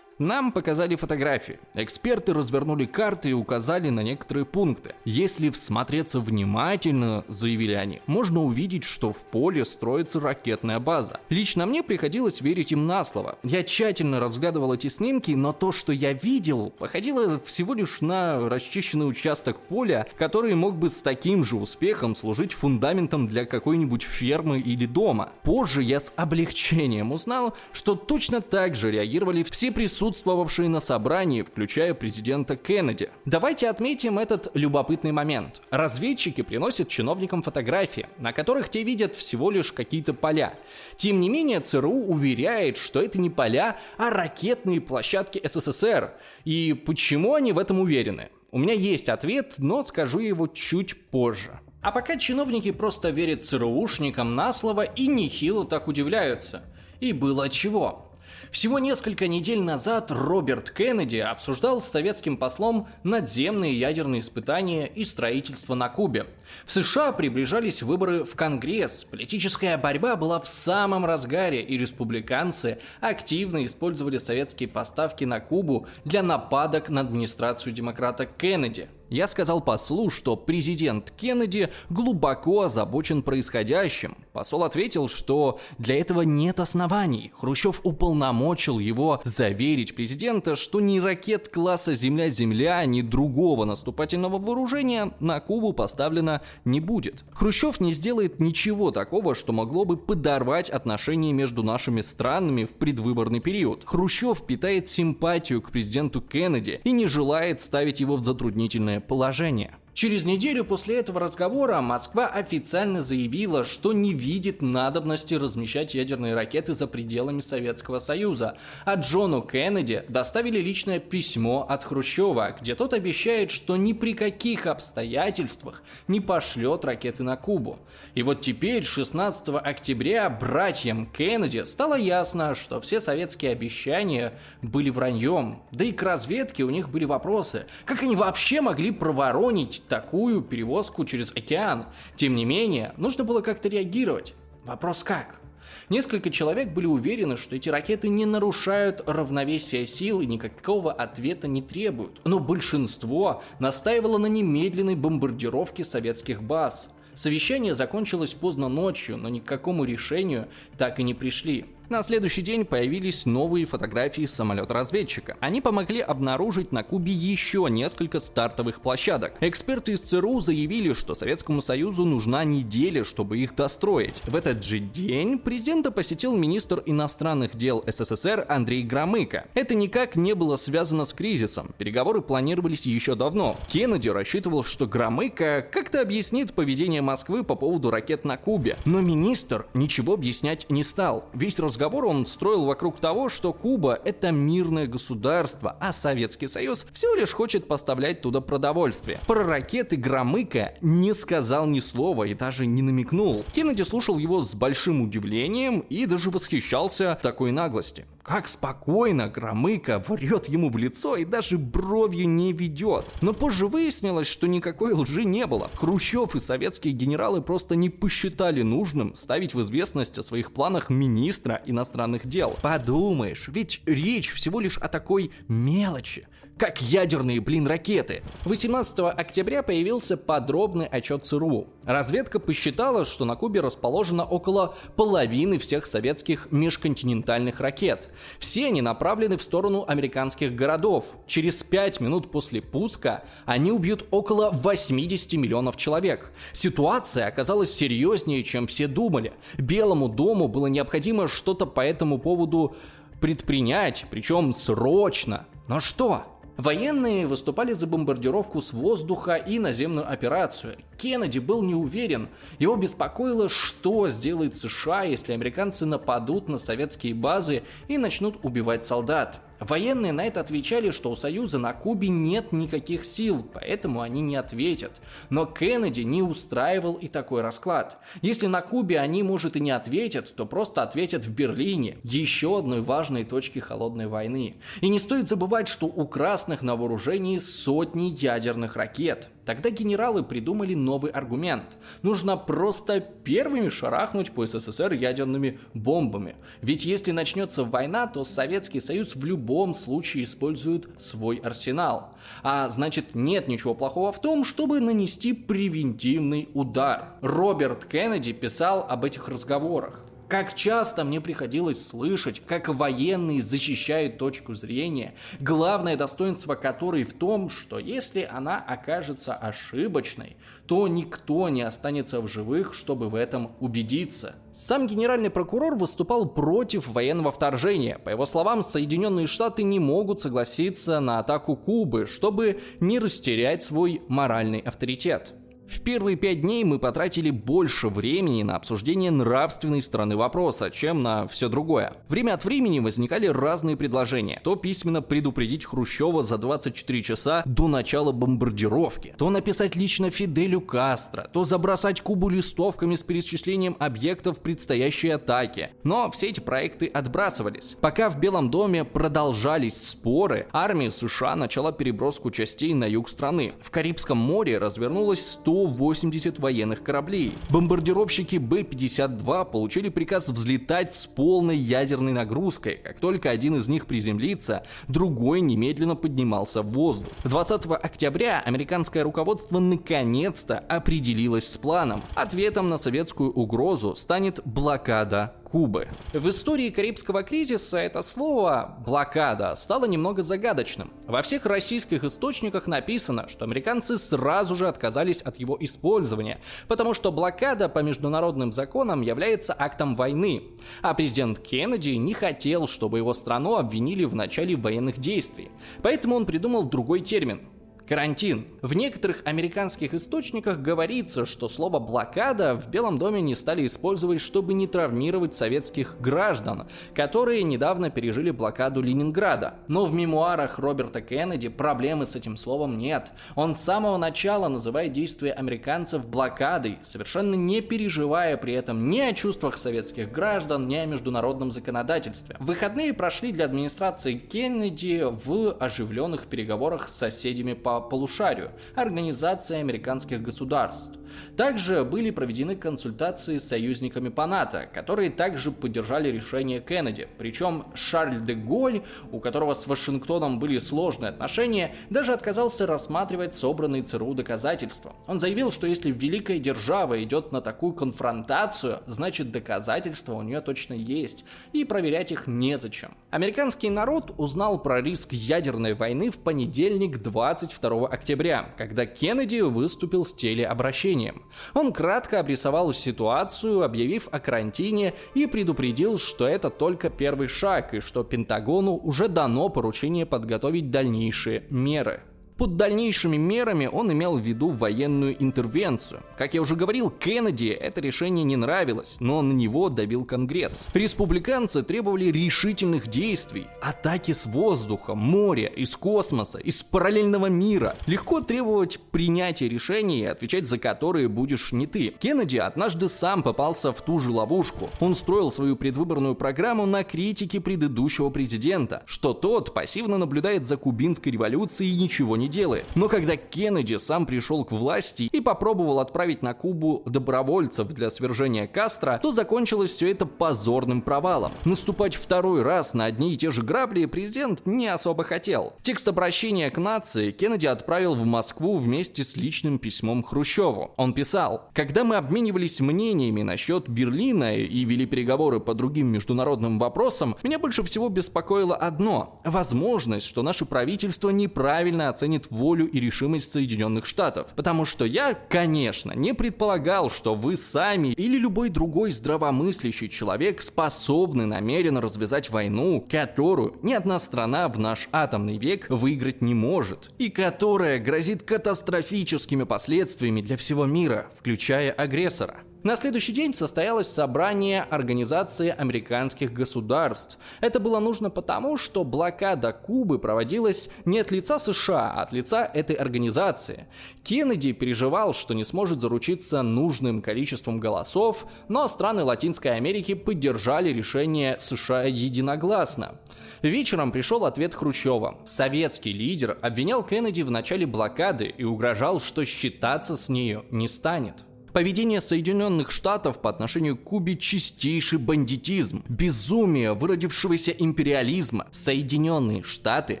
Нам 0.20 0.52
показали 0.52 0.96
фотографии. 0.96 1.58
Эксперты 1.72 2.34
развернули 2.34 2.84
карты 2.84 3.30
и 3.30 3.32
указали 3.32 3.88
на 3.88 4.00
некоторые 4.00 4.44
пункты. 4.44 4.94
Если 5.06 5.48
всмотреться 5.48 6.20
внимательно, 6.20 7.24
заявили 7.26 7.72
они, 7.72 8.02
можно 8.06 8.44
увидеть, 8.44 8.84
что 8.84 9.14
в 9.14 9.16
поле 9.16 9.64
строится 9.64 10.20
ракетная 10.20 10.78
база. 10.78 11.20
Лично 11.30 11.64
мне 11.64 11.82
приходилось 11.82 12.42
верить 12.42 12.70
им 12.70 12.86
на 12.86 13.02
слово. 13.04 13.38
Я 13.44 13.62
тщательно 13.62 14.20
разглядывал 14.20 14.74
эти 14.74 14.88
снимки, 14.88 15.30
но 15.30 15.54
то, 15.54 15.72
что 15.72 15.90
я 15.90 16.12
видел, 16.12 16.68
походило 16.78 17.40
всего 17.46 17.72
лишь 17.72 18.02
на 18.02 18.46
расчищенный 18.46 19.08
участок 19.08 19.58
поля, 19.58 20.06
который 20.18 20.54
мог 20.54 20.76
бы 20.76 20.90
с 20.90 21.00
таким 21.00 21.44
же 21.44 21.56
успехом 21.56 22.14
служить 22.14 22.52
фундаментом 22.52 23.26
для 23.26 23.46
какой-нибудь 23.46 24.02
фермы 24.02 24.60
или 24.60 24.84
дома. 24.84 25.30
Позже 25.44 25.82
я 25.82 25.98
с 25.98 26.12
облегчением 26.14 27.10
узнал, 27.10 27.56
что 27.72 27.94
точно 27.94 28.42
так 28.42 28.74
же 28.74 28.90
реагировали 28.90 29.44
все 29.44 29.72
присутствующие 29.72 30.09
присутствовавшие 30.10 30.68
на 30.68 30.80
собрании, 30.80 31.42
включая 31.42 31.94
президента 31.94 32.56
Кеннеди. 32.56 33.10
Давайте 33.26 33.68
отметим 33.68 34.18
этот 34.18 34.48
любопытный 34.54 35.12
момент. 35.12 35.62
Разведчики 35.70 36.42
приносят 36.42 36.88
чиновникам 36.88 37.42
фотографии, 37.42 38.08
на 38.18 38.32
которых 38.32 38.68
те 38.70 38.82
видят 38.82 39.14
всего 39.14 39.52
лишь 39.52 39.72
какие-то 39.72 40.12
поля. 40.12 40.54
Тем 40.96 41.20
не 41.20 41.28
менее, 41.28 41.60
ЦРУ 41.60 42.06
уверяет, 42.08 42.76
что 42.76 43.00
это 43.00 43.20
не 43.20 43.30
поля, 43.30 43.78
а 43.98 44.10
ракетные 44.10 44.80
площадки 44.80 45.40
СССР. 45.44 46.12
И 46.44 46.72
почему 46.72 47.34
они 47.34 47.52
в 47.52 47.58
этом 47.58 47.78
уверены? 47.78 48.30
У 48.50 48.58
меня 48.58 48.74
есть 48.74 49.08
ответ, 49.08 49.54
но 49.58 49.82
скажу 49.82 50.18
его 50.18 50.48
чуть 50.48 51.00
позже. 51.10 51.60
А 51.82 51.92
пока 51.92 52.16
чиновники 52.16 52.72
просто 52.72 53.10
верят 53.10 53.44
ЦРУшникам 53.44 54.34
на 54.34 54.52
слово 54.52 54.82
и 54.82 55.06
нехило 55.06 55.64
так 55.64 55.86
удивляются. 55.86 56.64
И 56.98 57.12
было 57.12 57.48
чего. 57.48 58.09
Всего 58.50 58.78
несколько 58.78 59.28
недель 59.28 59.60
назад 59.60 60.10
Роберт 60.10 60.70
Кеннеди 60.70 61.18
обсуждал 61.18 61.80
с 61.80 61.86
советским 61.86 62.36
послом 62.36 62.88
надземные 63.04 63.78
ядерные 63.78 64.20
испытания 64.20 64.86
и 64.86 65.04
строительство 65.04 65.74
на 65.74 65.88
Кубе. 65.88 66.26
В 66.64 66.72
США 66.72 67.12
приближались 67.12 67.82
выборы 67.82 68.24
в 68.24 68.34
Конгресс, 68.34 69.04
политическая 69.04 69.76
борьба 69.76 70.16
была 70.16 70.40
в 70.40 70.48
самом 70.48 71.04
разгаре, 71.04 71.62
и 71.62 71.78
республиканцы 71.78 72.78
активно 73.00 73.64
использовали 73.64 74.18
советские 74.18 74.68
поставки 74.68 75.24
на 75.24 75.40
Кубу 75.40 75.86
для 76.04 76.22
нападок 76.22 76.88
на 76.88 77.02
администрацию 77.02 77.72
демократа 77.72 78.26
Кеннеди. 78.26 78.88
Я 79.10 79.26
сказал 79.26 79.60
послу, 79.60 80.08
что 80.08 80.36
президент 80.36 81.10
Кеннеди 81.10 81.70
глубоко 81.90 82.62
озабочен 82.62 83.22
происходящим. 83.22 84.16
Посол 84.32 84.62
ответил, 84.62 85.08
что 85.08 85.58
для 85.78 85.98
этого 85.98 86.22
нет 86.22 86.60
оснований. 86.60 87.32
Хрущев 87.36 87.80
уполномочил 87.82 88.78
его 88.78 89.20
заверить 89.24 89.96
президента, 89.96 90.54
что 90.54 90.80
ни 90.80 91.00
ракет 91.00 91.48
класса 91.48 91.96
«Земля-Земля», 91.96 92.84
ни 92.84 93.02
другого 93.02 93.64
наступательного 93.64 94.38
вооружения 94.38 95.12
на 95.18 95.40
Кубу 95.40 95.72
поставлено 95.72 96.42
не 96.64 96.78
будет. 96.78 97.24
Хрущев 97.32 97.80
не 97.80 97.92
сделает 97.92 98.38
ничего 98.38 98.92
такого, 98.92 99.34
что 99.34 99.52
могло 99.52 99.84
бы 99.84 99.96
подорвать 99.96 100.70
отношения 100.70 101.32
между 101.32 101.64
нашими 101.64 102.00
странами 102.00 102.64
в 102.64 102.70
предвыборный 102.70 103.40
период. 103.40 103.82
Хрущев 103.84 104.46
питает 104.46 104.88
симпатию 104.88 105.60
к 105.62 105.72
президенту 105.72 106.20
Кеннеди 106.20 106.80
и 106.84 106.92
не 106.92 107.08
желает 107.08 107.60
ставить 107.60 107.98
его 107.98 108.14
в 108.14 108.24
затруднительное 108.24 108.99
положение. 109.00 109.79
Через 109.92 110.24
неделю 110.24 110.64
после 110.64 110.98
этого 111.00 111.18
разговора 111.18 111.80
Москва 111.80 112.28
официально 112.28 113.02
заявила, 113.02 113.64
что 113.64 113.92
не 113.92 114.14
видит 114.14 114.62
надобности 114.62 115.34
размещать 115.34 115.94
ядерные 115.94 116.34
ракеты 116.34 116.74
за 116.74 116.86
пределами 116.86 117.40
Советского 117.40 117.98
Союза, 117.98 118.56
а 118.84 118.94
Джону 118.94 119.42
Кеннеди 119.42 120.04
доставили 120.08 120.58
личное 120.58 121.00
письмо 121.00 121.66
от 121.68 121.82
Хрущева, 121.82 122.56
где 122.60 122.76
тот 122.76 122.94
обещает, 122.94 123.50
что 123.50 123.76
ни 123.76 123.92
при 123.92 124.14
каких 124.14 124.66
обстоятельствах 124.66 125.82
не 126.06 126.20
пошлет 126.20 126.84
ракеты 126.84 127.24
на 127.24 127.36
Кубу. 127.36 127.80
И 128.14 128.22
вот 128.22 128.42
теперь, 128.42 128.84
16 128.84 129.48
октября, 129.48 130.30
братьям 130.30 131.06
Кеннеди 131.06 131.64
стало 131.64 131.96
ясно, 131.98 132.54
что 132.54 132.80
все 132.80 133.00
советские 133.00 133.50
обещания 133.50 134.34
были 134.62 134.90
враньем, 134.90 135.62
да 135.72 135.84
и 135.84 135.90
к 135.90 136.02
разведке 136.02 136.62
у 136.62 136.70
них 136.70 136.88
были 136.90 137.04
вопросы. 137.04 137.66
Как 137.84 138.04
они 138.04 138.14
вообще 138.14 138.60
могли 138.60 138.92
проворонить 138.92 139.79
такую 139.88 140.42
перевозку 140.42 141.04
через 141.04 141.32
океан. 141.32 141.86
Тем 142.16 142.34
не 142.34 142.44
менее, 142.44 142.92
нужно 142.96 143.24
было 143.24 143.40
как-то 143.40 143.68
реагировать. 143.68 144.34
Вопрос 144.64 145.02
как? 145.02 145.40
Несколько 145.88 146.30
человек 146.30 146.70
были 146.70 146.86
уверены, 146.86 147.36
что 147.36 147.56
эти 147.56 147.68
ракеты 147.68 148.08
не 148.08 148.24
нарушают 148.24 149.02
равновесие 149.06 149.86
сил 149.86 150.20
и 150.20 150.26
никакого 150.26 150.92
ответа 150.92 151.48
не 151.48 151.62
требуют. 151.62 152.20
Но 152.24 152.38
большинство 152.38 153.42
настаивало 153.58 154.18
на 154.18 154.26
немедленной 154.26 154.94
бомбардировке 154.94 155.82
советских 155.82 156.42
баз. 156.42 156.90
Совещание 157.14 157.74
закончилось 157.74 158.34
поздно 158.34 158.68
ночью, 158.68 159.16
но 159.16 159.28
ни 159.28 159.40
к 159.40 159.44
какому 159.44 159.84
решению 159.84 160.48
так 160.78 161.00
и 161.00 161.02
не 161.02 161.12
пришли. 161.12 161.66
На 161.90 162.04
следующий 162.04 162.42
день 162.42 162.64
появились 162.64 163.26
новые 163.26 163.66
фотографии 163.66 164.24
самолета-разведчика. 164.24 165.36
Они 165.40 165.60
помогли 165.60 165.98
обнаружить 165.98 166.70
на 166.70 166.84
Кубе 166.84 167.10
еще 167.10 167.66
несколько 167.68 168.20
стартовых 168.20 168.80
площадок. 168.80 169.32
Эксперты 169.40 169.94
из 169.94 170.00
ЦРУ 170.02 170.40
заявили, 170.40 170.92
что 170.92 171.16
Советскому 171.16 171.60
Союзу 171.60 172.04
нужна 172.04 172.44
неделя, 172.44 173.02
чтобы 173.02 173.38
их 173.38 173.56
достроить. 173.56 174.14
В 174.24 174.36
этот 174.36 174.62
же 174.62 174.78
день 174.78 175.36
президента 175.36 175.90
посетил 175.90 176.36
министр 176.36 176.80
иностранных 176.86 177.56
дел 177.56 177.82
СССР 177.84 178.46
Андрей 178.48 178.84
Громыко. 178.84 179.46
Это 179.54 179.74
никак 179.74 180.14
не 180.14 180.36
было 180.36 180.54
связано 180.54 181.04
с 181.04 181.12
кризисом. 181.12 181.74
Переговоры 181.76 182.20
планировались 182.20 182.86
еще 182.86 183.16
давно. 183.16 183.56
Кеннеди 183.66 184.10
рассчитывал, 184.10 184.62
что 184.62 184.86
Громыко 184.86 185.66
как-то 185.68 186.00
объяснит 186.00 186.52
поведение 186.52 187.02
Москвы 187.02 187.42
по 187.42 187.56
поводу 187.56 187.90
ракет 187.90 188.24
на 188.24 188.36
Кубе. 188.36 188.76
Но 188.84 189.00
министр 189.00 189.66
ничего 189.74 190.14
объяснять 190.14 190.70
не 190.70 190.84
стал. 190.84 191.24
Весь 191.34 191.58
разговор 191.58 191.79
разговор 191.80 192.04
он 192.04 192.26
строил 192.26 192.66
вокруг 192.66 193.00
того, 193.00 193.30
что 193.30 193.54
Куба— 193.54 193.98
это 194.04 194.32
мирное 194.32 194.86
государство, 194.86 195.78
а 195.80 195.94
Советский 195.94 196.46
Союз 196.46 196.86
всего 196.92 197.14
лишь 197.14 197.32
хочет 197.32 197.68
поставлять 197.68 198.20
туда 198.20 198.42
продовольствие. 198.42 199.18
Про 199.26 199.44
ракеты 199.44 199.96
Громыко 199.96 200.74
не 200.82 201.14
сказал 201.14 201.66
ни 201.66 201.80
слова 201.80 202.24
и 202.24 202.34
даже 202.34 202.66
не 202.66 202.82
намекнул. 202.82 203.42
Кеннеди 203.54 203.80
слушал 203.80 204.18
его 204.18 204.42
с 204.42 204.54
большим 204.54 205.00
удивлением 205.00 205.80
и 205.88 206.04
даже 206.04 206.28
восхищался 206.28 207.18
такой 207.22 207.50
наглости. 207.50 208.04
Как 208.22 208.48
спокойно 208.48 209.28
Громыко 209.28 209.98
врет 210.06 210.48
ему 210.48 210.68
в 210.70 210.76
лицо 210.76 211.16
и 211.16 211.24
даже 211.24 211.56
бровью 211.56 212.28
не 212.28 212.52
ведет. 212.52 213.06
Но 213.22 213.32
позже 213.32 213.66
выяснилось, 213.66 214.26
что 214.26 214.46
никакой 214.46 214.92
лжи 214.92 215.24
не 215.24 215.46
было. 215.46 215.70
Хрущев 215.74 216.34
и 216.34 216.38
советские 216.38 216.92
генералы 216.92 217.40
просто 217.40 217.76
не 217.76 217.88
посчитали 217.88 218.62
нужным 218.62 219.14
ставить 219.14 219.54
в 219.54 219.62
известность 219.62 220.18
о 220.18 220.22
своих 220.22 220.52
планах 220.52 220.90
министра 220.90 221.62
иностранных 221.64 222.26
дел. 222.26 222.56
Подумаешь, 222.62 223.48
ведь 223.48 223.80
речь 223.86 224.30
всего 224.30 224.60
лишь 224.60 224.76
о 224.78 224.88
такой 224.88 225.30
мелочи 225.48 226.28
как 226.60 226.82
ядерные, 226.82 227.40
блин, 227.40 227.66
ракеты. 227.66 228.22
18 228.44 228.98
октября 228.98 229.62
появился 229.62 230.18
подробный 230.18 230.84
отчет 230.84 231.24
ЦРУ. 231.24 231.68
Разведка 231.86 232.38
посчитала, 232.38 233.06
что 233.06 233.24
на 233.24 233.34
Кубе 233.34 233.60
расположено 233.60 234.26
около 234.26 234.74
половины 234.94 235.58
всех 235.58 235.86
советских 235.86 236.48
межконтинентальных 236.50 237.60
ракет. 237.60 238.10
Все 238.38 238.66
они 238.66 238.82
направлены 238.82 239.38
в 239.38 239.42
сторону 239.42 239.86
американских 239.88 240.54
городов. 240.54 241.06
Через 241.26 241.62
5 241.62 242.00
минут 242.00 242.30
после 242.30 242.60
пуска 242.60 243.24
они 243.46 243.72
убьют 243.72 244.04
около 244.10 244.50
80 244.50 245.32
миллионов 245.38 245.78
человек. 245.78 246.30
Ситуация 246.52 247.26
оказалась 247.26 247.72
серьезнее, 247.72 248.44
чем 248.44 248.66
все 248.66 248.86
думали. 248.86 249.32
Белому 249.56 250.10
дому 250.10 250.46
было 250.46 250.66
необходимо 250.66 251.26
что-то 251.26 251.64
по 251.64 251.80
этому 251.80 252.18
поводу 252.18 252.76
предпринять, 253.18 254.04
причем 254.10 254.52
срочно. 254.52 255.46
Но 255.66 255.80
что? 255.80 256.26
Военные 256.60 257.26
выступали 257.26 257.72
за 257.72 257.86
бомбардировку 257.86 258.60
с 258.60 258.74
воздуха 258.74 259.36
и 259.36 259.58
наземную 259.58 260.06
операцию. 260.06 260.76
Кеннеди 260.98 261.38
был 261.38 261.62
не 261.62 261.74
уверен. 261.74 262.28
Его 262.58 262.76
беспокоило, 262.76 263.48
что 263.48 264.10
сделает 264.10 264.54
США, 264.54 265.04
если 265.04 265.32
американцы 265.32 265.86
нападут 265.86 266.50
на 266.50 266.58
советские 266.58 267.14
базы 267.14 267.62
и 267.88 267.96
начнут 267.96 268.36
убивать 268.42 268.84
солдат. 268.84 269.40
Военные 269.60 270.12
на 270.12 270.24
это 270.24 270.40
отвечали, 270.40 270.90
что 270.90 271.10
у 271.10 271.16
Союза 271.16 271.58
на 271.58 271.74
Кубе 271.74 272.08
нет 272.08 272.50
никаких 272.50 273.04
сил, 273.04 273.46
поэтому 273.52 274.00
они 274.00 274.22
не 274.22 274.36
ответят. 274.36 275.00
Но 275.28 275.44
Кеннеди 275.44 276.00
не 276.00 276.22
устраивал 276.22 276.94
и 276.94 277.08
такой 277.08 277.42
расклад. 277.42 277.98
Если 278.22 278.46
на 278.46 278.62
Кубе 278.62 278.98
они, 278.98 279.22
может, 279.22 279.56
и 279.56 279.60
не 279.60 279.70
ответят, 279.70 280.34
то 280.34 280.46
просто 280.46 280.82
ответят 280.82 281.24
в 281.24 281.34
Берлине, 281.34 281.98
еще 282.02 282.58
одной 282.58 282.80
важной 282.80 283.24
точке 283.24 283.60
холодной 283.60 284.06
войны. 284.06 284.56
И 284.80 284.88
не 284.88 284.98
стоит 284.98 285.28
забывать, 285.28 285.68
что 285.68 285.86
у 285.86 286.06
красных 286.06 286.62
на 286.62 286.74
вооружении 286.74 287.36
сотни 287.36 288.16
ядерных 288.18 288.76
ракет. 288.76 289.28
Тогда 289.50 289.70
генералы 289.70 290.22
придумали 290.22 290.74
новый 290.74 291.10
аргумент. 291.10 291.64
Нужно 292.02 292.36
просто 292.36 293.00
первыми 293.00 293.68
шарахнуть 293.68 294.30
по 294.30 294.46
СССР 294.46 294.92
ядерными 294.92 295.58
бомбами. 295.74 296.36
Ведь 296.62 296.84
если 296.84 297.10
начнется 297.10 297.64
война, 297.64 298.06
то 298.06 298.22
Советский 298.22 298.78
Союз 298.78 299.16
в 299.16 299.24
любом 299.24 299.74
случае 299.74 300.22
использует 300.22 300.88
свой 301.00 301.38
арсенал. 301.38 302.14
А 302.44 302.68
значит 302.68 303.16
нет 303.16 303.48
ничего 303.48 303.74
плохого 303.74 304.12
в 304.12 304.20
том, 304.20 304.44
чтобы 304.44 304.78
нанести 304.78 305.32
превентивный 305.32 306.48
удар. 306.54 307.14
Роберт 307.20 307.86
Кеннеди 307.86 308.32
писал 308.32 308.86
об 308.88 309.04
этих 309.04 309.26
разговорах. 309.26 310.04
Как 310.30 310.54
часто 310.54 311.02
мне 311.02 311.20
приходилось 311.20 311.84
слышать, 311.84 312.40
как 312.46 312.68
военные 312.68 313.42
защищают 313.42 314.16
точку 314.16 314.54
зрения, 314.54 315.14
главное 315.40 315.96
достоинство 315.96 316.54
которой 316.54 317.02
в 317.02 317.14
том, 317.14 317.50
что 317.50 317.80
если 317.80 318.22
она 318.30 318.56
окажется 318.64 319.34
ошибочной, 319.34 320.36
то 320.66 320.86
никто 320.86 321.48
не 321.48 321.62
останется 321.62 322.20
в 322.20 322.28
живых, 322.28 322.74
чтобы 322.74 323.08
в 323.08 323.16
этом 323.16 323.56
убедиться. 323.58 324.36
Сам 324.54 324.86
генеральный 324.86 325.30
прокурор 325.30 325.74
выступал 325.74 326.28
против 326.28 326.86
военного 326.86 327.32
вторжения. 327.32 327.98
По 327.98 328.10
его 328.10 328.24
словам, 328.24 328.62
Соединенные 328.62 329.26
Штаты 329.26 329.64
не 329.64 329.80
могут 329.80 330.20
согласиться 330.20 331.00
на 331.00 331.18
атаку 331.18 331.56
Кубы, 331.56 332.06
чтобы 332.06 332.60
не 332.78 333.00
растерять 333.00 333.64
свой 333.64 334.00
моральный 334.06 334.60
авторитет. 334.60 335.34
В 335.70 335.82
первые 335.82 336.16
пять 336.16 336.40
дней 336.40 336.64
мы 336.64 336.80
потратили 336.80 337.30
больше 337.30 337.90
времени 337.90 338.42
на 338.42 338.56
обсуждение 338.56 339.12
нравственной 339.12 339.82
стороны 339.82 340.16
вопроса, 340.16 340.68
чем 340.68 341.00
на 341.00 341.28
все 341.28 341.48
другое. 341.48 341.92
Время 342.08 342.34
от 342.34 342.44
времени 342.44 342.80
возникали 342.80 343.28
разные 343.28 343.76
предложения. 343.76 344.40
То 344.42 344.56
письменно 344.56 345.00
предупредить 345.00 345.64
Хрущева 345.64 346.24
за 346.24 346.38
24 346.38 347.02
часа 347.04 347.42
до 347.46 347.68
начала 347.68 348.10
бомбардировки, 348.10 349.14
то 349.16 349.30
написать 349.30 349.76
лично 349.76 350.10
Фиделю 350.10 350.60
Кастро, 350.60 351.30
то 351.32 351.44
забросать 351.44 352.00
Кубу 352.00 352.28
листовками 352.28 352.96
с 352.96 353.04
перечислением 353.04 353.76
объектов 353.78 354.40
предстоящей 354.40 355.10
атаки. 355.10 355.70
Но 355.84 356.10
все 356.10 356.30
эти 356.30 356.40
проекты 356.40 356.86
отбрасывались. 356.88 357.76
Пока 357.80 358.10
в 358.10 358.18
Белом 358.18 358.50
доме 358.50 358.84
продолжались 358.84 359.80
споры, 359.88 360.48
армия 360.50 360.90
США 360.90 361.36
начала 361.36 361.70
переброску 361.70 362.32
частей 362.32 362.74
на 362.74 362.86
юг 362.86 363.08
страны. 363.08 363.52
В 363.62 363.70
Карибском 363.70 364.18
море 364.18 364.58
развернулось 364.58 365.24
100 365.24 365.59
180 365.66 366.38
военных 366.38 366.82
кораблей. 366.82 367.34
Бомбардировщики 367.50 368.36
Б-52 368.36 369.50
получили 369.50 369.88
приказ 369.88 370.28
взлетать 370.28 370.94
с 370.94 371.06
полной 371.06 371.56
ядерной 371.56 372.12
нагрузкой. 372.12 372.80
Как 372.82 373.00
только 373.00 373.30
один 373.30 373.56
из 373.56 373.68
них 373.68 373.86
приземлится, 373.86 374.64
другой 374.88 375.40
немедленно 375.40 375.96
поднимался 375.96 376.62
в 376.62 376.72
воздух. 376.72 377.12
20 377.24 377.66
октября 377.66 378.40
американское 378.40 379.04
руководство 379.04 379.58
наконец-то 379.58 380.58
определилось 380.58 381.50
с 381.50 381.58
планом. 381.58 382.00
Ответом 382.14 382.68
на 382.68 382.78
советскую 382.78 383.30
угрозу 383.30 383.94
станет 383.96 384.40
блокада 384.44 385.34
Кубы. 385.50 385.88
В 386.12 386.28
истории 386.28 386.70
Карибского 386.70 387.24
кризиса 387.24 387.78
это 387.78 388.02
слово 388.02 388.76
«блокада» 388.86 389.56
стало 389.56 389.86
немного 389.86 390.22
загадочным. 390.22 390.92
Во 391.08 391.22
всех 391.22 391.44
российских 391.44 392.04
источниках 392.04 392.68
написано, 392.68 393.26
что 393.28 393.46
американцы 393.46 393.98
сразу 393.98 394.54
же 394.54 394.68
отказались 394.68 395.22
от 395.22 395.40
его 395.40 395.56
использования, 395.58 396.38
потому 396.68 396.94
что 396.94 397.10
блокада 397.10 397.68
по 397.68 397.80
международным 397.80 398.52
законам 398.52 399.00
является 399.00 399.52
актом 399.58 399.96
войны. 399.96 400.42
А 400.82 400.94
президент 400.94 401.40
Кеннеди 401.40 401.90
не 401.90 402.14
хотел, 402.14 402.68
чтобы 402.68 402.98
его 402.98 403.12
страну 403.12 403.56
обвинили 403.56 404.04
в 404.04 404.14
начале 404.14 404.54
военных 404.54 404.98
действий. 404.98 405.50
Поэтому 405.82 406.14
он 406.14 406.26
придумал 406.26 406.62
другой 406.62 407.00
термин 407.00 407.48
Карантин. 407.90 408.46
В 408.62 408.74
некоторых 408.74 409.20
американских 409.24 409.94
источниках 409.94 410.60
говорится, 410.60 411.26
что 411.26 411.48
слово 411.48 411.80
«блокада» 411.80 412.54
в 412.54 412.70
Белом 412.70 413.00
доме 413.00 413.20
не 413.20 413.34
стали 413.34 413.66
использовать, 413.66 414.20
чтобы 414.20 414.54
не 414.54 414.68
травмировать 414.68 415.34
советских 415.34 416.00
граждан, 416.00 416.68
которые 416.94 417.42
недавно 417.42 417.90
пережили 417.90 418.30
блокаду 418.30 418.80
Ленинграда. 418.80 419.54
Но 419.66 419.86
в 419.86 419.92
мемуарах 419.92 420.60
Роберта 420.60 421.00
Кеннеди 421.00 421.48
проблемы 421.48 422.06
с 422.06 422.14
этим 422.14 422.36
словом 422.36 422.78
нет. 422.78 423.10
Он 423.34 423.56
с 423.56 423.60
самого 423.60 423.96
начала 423.96 424.46
называет 424.46 424.92
действия 424.92 425.32
американцев 425.32 426.06
блокадой, 426.06 426.78
совершенно 426.82 427.34
не 427.34 427.60
переживая 427.60 428.36
при 428.36 428.52
этом 428.52 428.88
ни 428.88 429.00
о 429.00 429.12
чувствах 429.14 429.58
советских 429.58 430.12
граждан, 430.12 430.68
ни 430.68 430.76
о 430.76 430.86
международном 430.86 431.50
законодательстве. 431.50 432.36
Выходные 432.38 432.94
прошли 432.94 433.32
для 433.32 433.46
администрации 433.46 434.14
Кеннеди 434.16 435.08
в 435.10 435.56
оживленных 435.58 436.28
переговорах 436.28 436.88
с 436.88 436.94
соседями 436.94 437.54
по 437.54 437.79
полушарию 437.80 438.52
Организации 438.74 439.56
американских 439.58 440.22
государств. 440.22 440.99
Также 441.36 441.84
были 441.84 442.10
проведены 442.10 442.56
консультации 442.56 443.38
с 443.38 443.48
союзниками 443.48 444.08
по 444.08 444.26
НАТО, 444.26 444.68
которые 444.72 445.10
также 445.10 445.50
поддержали 445.50 446.10
решение 446.10 446.60
Кеннеди. 446.60 447.08
Причем 447.18 447.66
Шарль 447.74 448.20
де 448.24 448.34
Голь, 448.34 448.82
у 449.12 449.20
которого 449.20 449.54
с 449.54 449.66
Вашингтоном 449.66 450.38
были 450.38 450.58
сложные 450.58 451.10
отношения, 451.10 451.74
даже 451.88 452.12
отказался 452.12 452.66
рассматривать 452.66 453.34
собранные 453.34 453.82
ЦРУ 453.82 454.14
доказательства. 454.14 454.94
Он 455.06 455.18
заявил, 455.18 455.50
что 455.50 455.66
если 455.66 455.90
великая 455.90 456.38
держава 456.38 457.02
идет 457.02 457.32
на 457.32 457.40
такую 457.40 457.72
конфронтацию, 457.72 458.80
значит 458.86 459.30
доказательства 459.30 460.14
у 460.14 460.22
нее 460.22 460.40
точно 460.40 460.74
есть, 460.74 461.24
и 461.52 461.64
проверять 461.64 462.12
их 462.12 462.26
незачем. 462.26 462.94
Американский 463.10 463.70
народ 463.70 464.12
узнал 464.18 464.62
про 464.62 464.80
риск 464.80 465.12
ядерной 465.12 465.74
войны 465.74 466.10
в 466.10 466.18
понедельник 466.18 466.98
22 467.02 467.88
октября, 467.88 468.54
когда 468.56 468.86
Кеннеди 468.86 469.40
выступил 469.40 470.04
с 470.04 470.12
телеобращением 470.12 470.99
населением. 471.00 471.22
Он 471.54 471.72
кратко 471.72 472.20
обрисовал 472.20 472.72
ситуацию, 472.72 473.62
объявив 473.62 474.08
о 474.10 474.20
карантине 474.20 474.94
и 475.14 475.26
предупредил, 475.26 475.98
что 475.98 476.26
это 476.26 476.50
только 476.50 476.90
первый 476.90 477.28
шаг 477.28 477.74
и 477.74 477.80
что 477.80 478.04
Пентагону 478.04 478.72
уже 478.76 479.08
дано 479.08 479.48
поручение 479.48 480.06
подготовить 480.06 480.70
дальнейшие 480.70 481.44
меры. 481.50 482.02
Под 482.40 482.56
дальнейшими 482.56 483.18
мерами 483.18 483.66
он 483.66 483.92
имел 483.92 484.16
в 484.16 484.22
виду 484.22 484.48
военную 484.48 485.22
интервенцию. 485.22 486.00
Как 486.16 486.32
я 486.32 486.40
уже 486.40 486.56
говорил, 486.56 486.88
Кеннеди 486.88 487.48
это 487.48 487.82
решение 487.82 488.24
не 488.24 488.36
нравилось, 488.36 488.96
но 488.98 489.20
на 489.20 489.34
него 489.34 489.68
давил 489.68 490.06
Конгресс. 490.06 490.66
Республиканцы 490.72 491.62
требовали 491.62 492.06
решительных 492.06 492.88
действий, 492.88 493.46
атаки 493.60 494.12
с 494.12 494.24
воздуха, 494.24 494.94
моря, 494.94 495.48
из 495.48 495.76
космоса, 495.76 496.38
из 496.38 496.62
параллельного 496.62 497.26
мира. 497.26 497.74
Легко 497.86 498.22
требовать 498.22 498.80
принятия 498.90 499.46
решений, 499.46 500.06
отвечать 500.06 500.46
за 500.46 500.56
которые 500.56 501.08
будешь 501.08 501.52
не 501.52 501.66
ты. 501.66 501.92
Кеннеди 502.00 502.38
однажды 502.38 502.88
сам 502.88 503.22
попался 503.22 503.74
в 503.74 503.82
ту 503.82 503.98
же 503.98 504.10
ловушку. 504.12 504.70
Он 504.80 504.94
строил 504.94 505.30
свою 505.30 505.56
предвыборную 505.56 506.14
программу 506.14 506.64
на 506.64 506.84
критике 506.84 507.38
предыдущего 507.38 508.08
президента, 508.08 508.82
что 508.86 509.12
тот 509.12 509.52
пассивно 509.52 509.98
наблюдает 509.98 510.46
за 510.46 510.56
кубинской 510.56 511.12
революцией 511.12 511.72
и 511.72 511.78
ничего 511.78 512.16
не 512.16 512.29
делает. 512.30 512.64
Но 512.74 512.88
когда 512.88 513.16
Кеннеди 513.16 513.76
сам 513.76 514.06
пришел 514.06 514.44
к 514.44 514.52
власти 514.52 515.08
и 515.12 515.20
попробовал 515.20 515.80
отправить 515.80 516.22
на 516.22 516.32
Кубу 516.32 516.82
добровольцев 516.86 517.68
для 517.68 517.90
свержения 517.90 518.46
Кастро, 518.46 518.98
то 519.02 519.12
закончилось 519.12 519.72
все 519.72 519.90
это 519.90 520.06
позорным 520.06 520.80
провалом. 520.82 521.32
Наступать 521.44 521.94
второй 521.94 522.42
раз 522.42 522.74
на 522.74 522.86
одни 522.86 523.12
и 523.12 523.16
те 523.16 523.30
же 523.30 523.42
грабли 523.42 523.84
президент 523.86 524.46
не 524.46 524.68
особо 524.68 525.04
хотел. 525.04 525.54
Текст 525.62 525.88
обращения 525.88 526.50
к 526.50 526.58
нации 526.58 527.10
Кеннеди 527.10 527.46
отправил 527.46 527.94
в 527.94 528.04
Москву 528.04 528.56
вместе 528.56 529.04
с 529.04 529.16
личным 529.16 529.58
письмом 529.58 530.02
Хрущеву. 530.02 530.72
Он 530.76 530.94
писал, 530.94 531.48
«Когда 531.52 531.84
мы 531.84 531.96
обменивались 531.96 532.60
мнениями 532.60 533.22
насчет 533.22 533.68
Берлина 533.68 534.36
и 534.36 534.64
вели 534.64 534.86
переговоры 534.86 535.40
по 535.40 535.54
другим 535.54 535.88
международным 535.88 536.58
вопросам, 536.58 537.16
меня 537.22 537.38
больше 537.38 537.62
всего 537.62 537.88
беспокоило 537.88 538.54
одно– 538.54 539.20
возможность, 539.24 540.06
что 540.06 540.22
наше 540.22 540.44
правительство 540.44 541.10
неправильно 541.10 541.88
оценит 541.88 542.09
оценит 542.10 542.30
волю 542.30 542.66
и 542.66 542.80
решимость 542.80 543.32
Соединенных 543.32 543.86
Штатов. 543.86 544.28
Потому 544.34 544.64
что 544.64 544.84
я, 544.84 545.14
конечно, 545.14 545.92
не 545.92 546.12
предполагал, 546.12 546.90
что 546.90 547.14
вы 547.14 547.36
сами 547.36 547.88
или 547.88 548.18
любой 548.18 548.48
другой 548.48 548.92
здравомыслящий 548.92 549.88
человек 549.88 550.42
способны 550.42 551.26
намеренно 551.26 551.80
развязать 551.80 552.30
войну, 552.30 552.84
которую 552.90 553.56
ни 553.62 553.72
одна 553.72 553.98
страна 553.98 554.48
в 554.48 554.58
наш 554.58 554.88
атомный 554.92 555.38
век 555.38 555.66
выиграть 555.68 556.20
не 556.20 556.34
может, 556.34 556.90
и 556.98 557.10
которая 557.10 557.78
грозит 557.78 558.22
катастрофическими 558.22 559.44
последствиями 559.44 560.20
для 560.20 560.36
всего 560.36 560.66
мира, 560.66 561.06
включая 561.18 561.70
агрессора. 561.70 562.40
На 562.62 562.76
следующий 562.76 563.14
день 563.14 563.32
состоялось 563.32 563.88
собрание 563.88 564.60
Организации 564.62 565.48
американских 565.48 566.30
государств. 566.30 567.16
Это 567.40 567.58
было 567.58 567.80
нужно 567.80 568.10
потому, 568.10 568.58
что 568.58 568.84
блокада 568.84 569.54
Кубы 569.54 569.98
проводилась 569.98 570.68
не 570.84 570.98
от 570.98 571.10
лица 571.10 571.38
США, 571.38 571.90
а 571.96 572.02
от 572.02 572.12
лица 572.12 572.44
этой 572.44 572.76
организации. 572.76 573.66
Кеннеди 574.04 574.52
переживал, 574.52 575.14
что 575.14 575.32
не 575.32 575.44
сможет 575.44 575.80
заручиться 575.80 576.42
нужным 576.42 577.00
количеством 577.00 577.60
голосов, 577.60 578.26
но 578.48 578.68
страны 578.68 579.04
Латинской 579.04 579.56
Америки 579.56 579.94
поддержали 579.94 580.70
решение 580.70 581.40
США 581.40 581.84
единогласно. 581.84 583.00
Вечером 583.40 583.90
пришел 583.90 584.26
ответ 584.26 584.54
Хрущева. 584.54 585.20
Советский 585.24 585.94
лидер 585.94 586.36
обвинял 586.42 586.82
Кеннеди 586.82 587.22
в 587.22 587.30
начале 587.30 587.64
блокады 587.64 588.26
и 588.26 588.44
угрожал, 588.44 589.00
что 589.00 589.24
считаться 589.24 589.96
с 589.96 590.10
нею 590.10 590.44
не 590.50 590.68
станет. 590.68 591.24
Поведение 591.52 592.00
Соединенных 592.00 592.70
Штатов 592.70 593.20
по 593.20 593.28
отношению 593.28 593.76
к 593.76 593.82
Кубе 593.82 594.16
чистейший 594.16 595.00
бандитизм, 595.00 595.82
безумие 595.88 596.74
выродившегося 596.74 597.50
империализма. 597.50 598.46
Соединенные 598.52 599.42
Штаты 599.42 600.00